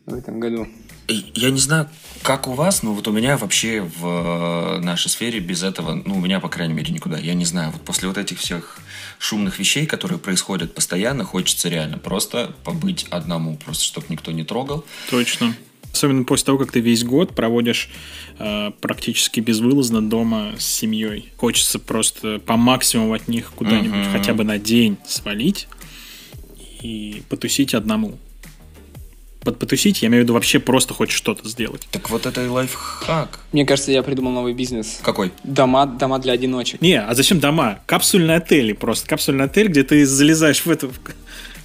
[0.07, 0.66] в этом году.
[1.09, 1.89] Я не знаю,
[2.23, 6.21] как у вас, но вот у меня вообще в нашей сфере без этого, ну, у
[6.21, 7.19] меня, по крайней мере, никуда.
[7.19, 8.79] Я не знаю, вот после вот этих всех
[9.19, 14.85] шумных вещей, которые происходят постоянно, хочется реально просто побыть одному, просто чтобы никто не трогал.
[15.11, 15.57] Точно.
[15.93, 17.89] Особенно после того, как ты весь год проводишь
[18.39, 21.33] э, практически безвылазно дома с семьей.
[21.37, 24.12] Хочется просто по максимуму от них куда-нибудь uh-huh.
[24.12, 25.66] хотя бы на день свалить
[26.83, 28.19] и потусить одному
[29.49, 31.88] под потусить, я имею в виду вообще просто хоть что-то сделать.
[31.90, 33.40] Так вот это и лайфхак.
[33.53, 34.99] Мне кажется, я придумал новый бизнес.
[35.03, 35.32] Какой?
[35.42, 36.82] Дома, дома для одиночек.
[36.82, 37.78] Не, а зачем дома?
[37.86, 39.09] Капсульные отели просто.
[39.09, 40.90] Капсульный отель, где ты залезаешь в эту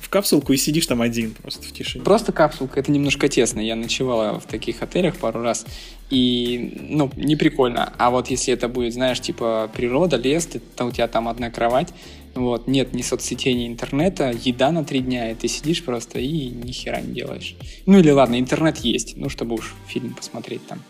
[0.02, 2.06] в капсулку и сидишь там один просто в тишине.
[2.06, 3.60] Просто капсулка, это немножко тесно.
[3.60, 5.66] Я ночевала в таких отелях пару раз,
[6.10, 7.92] и, ну, не прикольно.
[7.98, 11.90] А вот если это будет, знаешь, типа природа, лес, ты, у тебя там одна кровать,
[12.34, 16.48] вот, нет ни соцсетей, ни интернета, еда на три дня, и ты сидишь просто и
[16.48, 17.56] ни хера не делаешь.
[17.86, 20.82] Ну или ладно, интернет есть, ну чтобы уж фильм посмотреть там.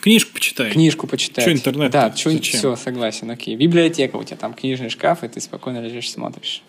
[0.00, 0.70] Книжку почитай.
[0.70, 1.42] Книжку почитай.
[1.42, 1.90] Что интернет?
[1.90, 3.54] Да, что, все, согласен, окей.
[3.56, 6.62] Библиотека у тебя, там книжный шкаф, и ты спокойно лежишь, смотришь.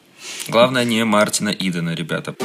[0.50, 2.36] Главное не Мартина Идена, ребята.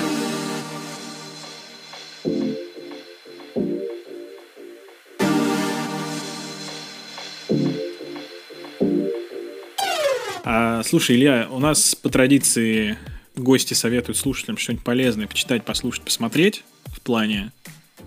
[10.49, 12.97] А, слушай, Илья, у нас по традиции
[13.34, 17.51] гости советуют слушателям что-нибудь полезное почитать, послушать, посмотреть в плане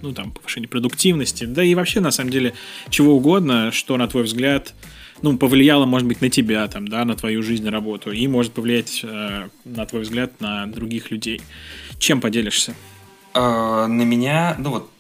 [0.02, 2.54] ну, там, повышения продуктивности, да и вообще, на самом деле,
[2.90, 4.74] чего угодно, что, на твой взгляд,
[5.22, 9.02] ну, повлияло, может быть, на тебя, там, да, на твою жизнь, работу, и может повлиять,
[9.04, 11.42] э, на твой взгляд, на других людей.
[11.98, 12.74] Чем поделишься?
[13.42, 14.92] А, на меня, ну вот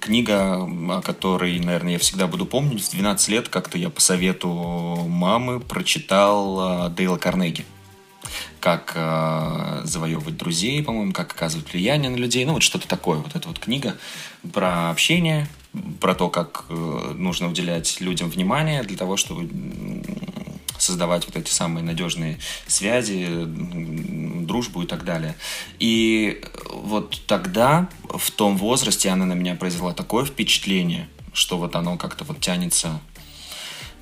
[0.00, 4.48] книга, о которой, наверное, я всегда буду помнить, в 12 лет как-то я по совету
[4.48, 7.64] мамы прочитал а, Дейла Карнеги.
[8.58, 12.44] Как э, завоевывать друзей, по-моему, как оказывать влияние на людей.
[12.44, 13.18] Ну, вот что-то такое.
[13.18, 13.96] Вот эта вот книга
[14.52, 15.48] про общение,
[16.00, 19.48] про то, как э, нужно уделять людям внимание для того, чтобы
[20.78, 25.34] создавать вот эти самые надежные связи, дружбу и так далее.
[25.78, 31.96] И вот тогда, в том возрасте, она на меня произвела такое впечатление, что вот оно
[31.96, 33.00] как-то вот тянется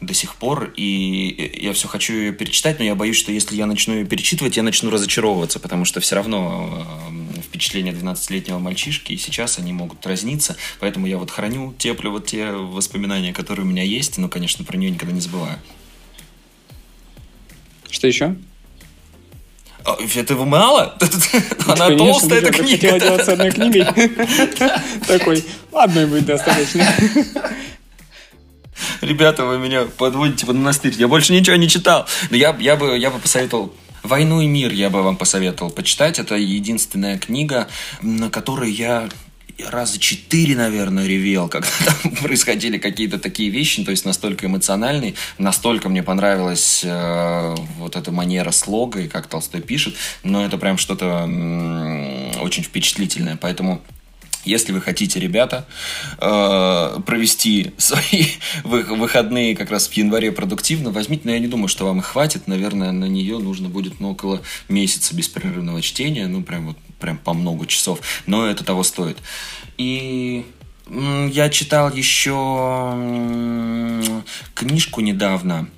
[0.00, 3.66] до сих пор, и я все хочу ее перечитать, но я боюсь, что если я
[3.66, 6.86] начну ее перечитывать, я начну разочаровываться, потому что все равно
[7.36, 12.26] э, впечатления 12-летнего мальчишки, и сейчас они могут разниться, поэтому я вот храню, теплю вот
[12.26, 15.58] те воспоминания, которые у меня есть, но, конечно, про нее никогда не забываю.
[17.90, 18.36] Что еще?
[20.16, 20.96] Этого мало?
[21.66, 22.72] Она толстая, эта книга.
[22.72, 23.86] Хотела делать с одной книгой.
[25.06, 26.84] Такой, одной будет достаточно.
[29.00, 30.94] Ребята, вы меня подводите под монастырь.
[30.98, 32.06] Я больше ничего не читал.
[32.30, 36.18] Но я, я, бы, я бы посоветовал «Войну и мир» я бы вам посоветовал почитать.
[36.18, 37.68] Это единственная книга,
[38.02, 39.08] на которой я
[39.64, 41.68] раза четыре, наверное, ревел, когда
[42.02, 48.12] там происходили какие-то такие вещи, то есть настолько эмоциональный, настолько мне понравилась э, вот эта
[48.12, 51.24] манера слога и как Толстой пишет, но это прям что-то
[52.40, 53.82] очень впечатлительное, поэтому
[54.46, 55.66] если вы хотите, ребята,
[56.18, 58.26] э, провести свои
[58.64, 62.46] выходные как раз в январе продуктивно, возьмите, но я не думаю, что вам их хватит.
[62.46, 67.34] Наверное, на нее нужно будет ну, около месяца беспрерывного чтения, ну, прям вот прям по
[67.34, 69.18] много часов, но это того стоит.
[69.76, 70.46] И
[70.88, 72.24] я читал еще
[74.54, 75.68] книжку недавно.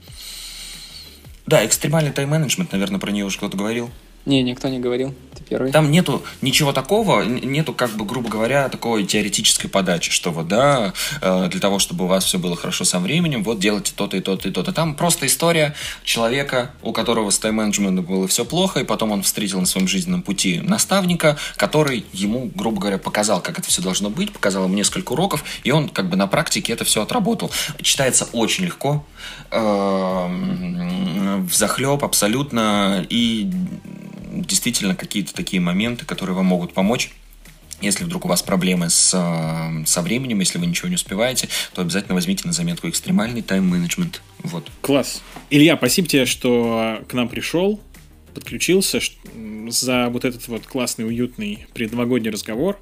[1.46, 3.90] Да, экстремальный тайм-менеджмент, наверное, про нее уже кто-то говорил.
[4.26, 5.14] Не, никто не говорил.
[5.34, 5.72] Ты первый.
[5.72, 10.92] Там нету ничего такого, нету, как бы, грубо говоря, такой теоретической подачи, что вот, да,
[11.22, 14.20] э, для того, чтобы у вас все было хорошо со временем, вот делайте то-то и
[14.20, 14.72] то-то и то-то.
[14.72, 15.74] Там просто история
[16.04, 20.22] человека, у которого с тайм-менеджментом было все плохо, и потом он встретил на своем жизненном
[20.22, 25.12] пути наставника, который ему, грубо говоря, показал, как это все должно быть, показал ему несколько
[25.12, 27.50] уроков, и он как бы на практике это все отработал.
[27.80, 29.06] Читается очень легко,
[29.50, 33.50] э, в захлеб абсолютно, и
[34.32, 37.10] действительно какие-то такие моменты, которые вам могут помочь.
[37.80, 41.82] Если вдруг у вас проблемы с, э, со временем, если вы ничего не успеваете, то
[41.82, 44.20] обязательно возьмите на заметку экстремальный тайм-менеджмент.
[44.42, 44.68] Вот.
[44.80, 45.22] Класс.
[45.50, 47.80] Илья, спасибо тебе, что к нам пришел,
[48.34, 49.00] подключился
[49.68, 52.80] за вот этот вот классный, уютный предновогодний разговор.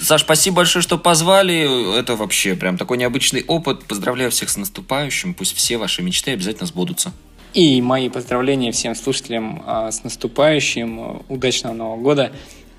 [0.00, 1.98] Саш, спасибо большое, что позвали.
[1.98, 3.84] Это вообще прям такой необычный опыт.
[3.84, 5.34] Поздравляю всех с наступающим.
[5.34, 7.12] Пусть все ваши мечты обязательно сбудутся.
[7.56, 11.22] И мои поздравления всем слушателям а, с наступающим.
[11.30, 12.32] Удачного Нового года.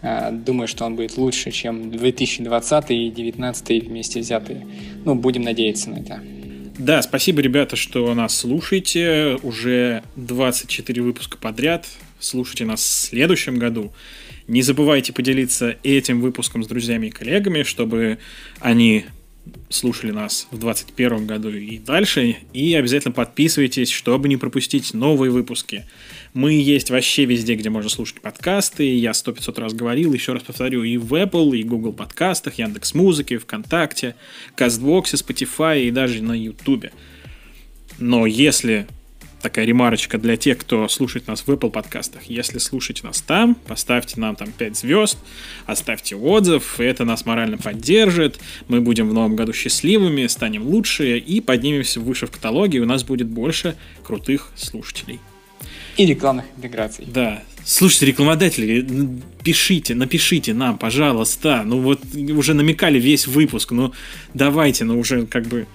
[0.03, 4.67] А, думаю, что он будет лучше, чем 2020 и 2019 вместе взятые.
[5.03, 6.21] Ну, будем надеяться на это.
[6.77, 9.39] Да, спасибо, ребята, что нас слушаете.
[9.41, 11.87] Уже 24 выпуска подряд.
[12.19, 13.91] Слушайте нас в следующем году.
[14.47, 18.19] Не забывайте поделиться этим выпуском с друзьями и коллегами, чтобы
[18.59, 19.05] они
[19.69, 22.37] слушали нас в 2021 году и дальше.
[22.53, 25.85] И обязательно подписывайтесь, чтобы не пропустить новые выпуски.
[26.33, 28.95] Мы есть вообще везде, где можно слушать подкасты.
[28.97, 32.93] Я сто пятьсот раз говорил, еще раз повторю, и в Apple, и Google подкастах, Яндекс
[32.93, 34.15] Музыке, ВКонтакте,
[34.55, 36.91] Кастбоксе, Spotify и даже на Ютубе.
[37.99, 38.87] Но если
[39.47, 42.23] такая ремарочка для тех, кто слушает нас в Apple подкастах.
[42.25, 45.17] Если слушаете нас там, поставьте нам там 5 звезд,
[45.65, 51.39] оставьте отзыв, это нас морально поддержит, мы будем в новом году счастливыми, станем лучше и
[51.39, 55.21] поднимемся выше в каталоге, и у нас будет больше крутых слушателей.
[55.95, 57.05] И рекламных интеграций.
[57.07, 57.41] Да.
[57.63, 58.85] Слушайте, рекламодатели,
[59.43, 61.63] пишите, напишите нам, пожалуйста.
[61.65, 63.93] Ну вот уже намекали весь выпуск, ну
[64.33, 65.67] давайте, ну уже как бы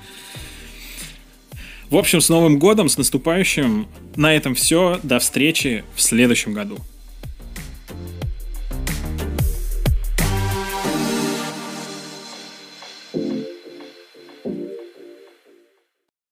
[1.92, 3.86] в общем, с Новым годом, с наступающим.
[4.16, 4.98] На этом все.
[5.02, 6.78] До встречи в следующем году.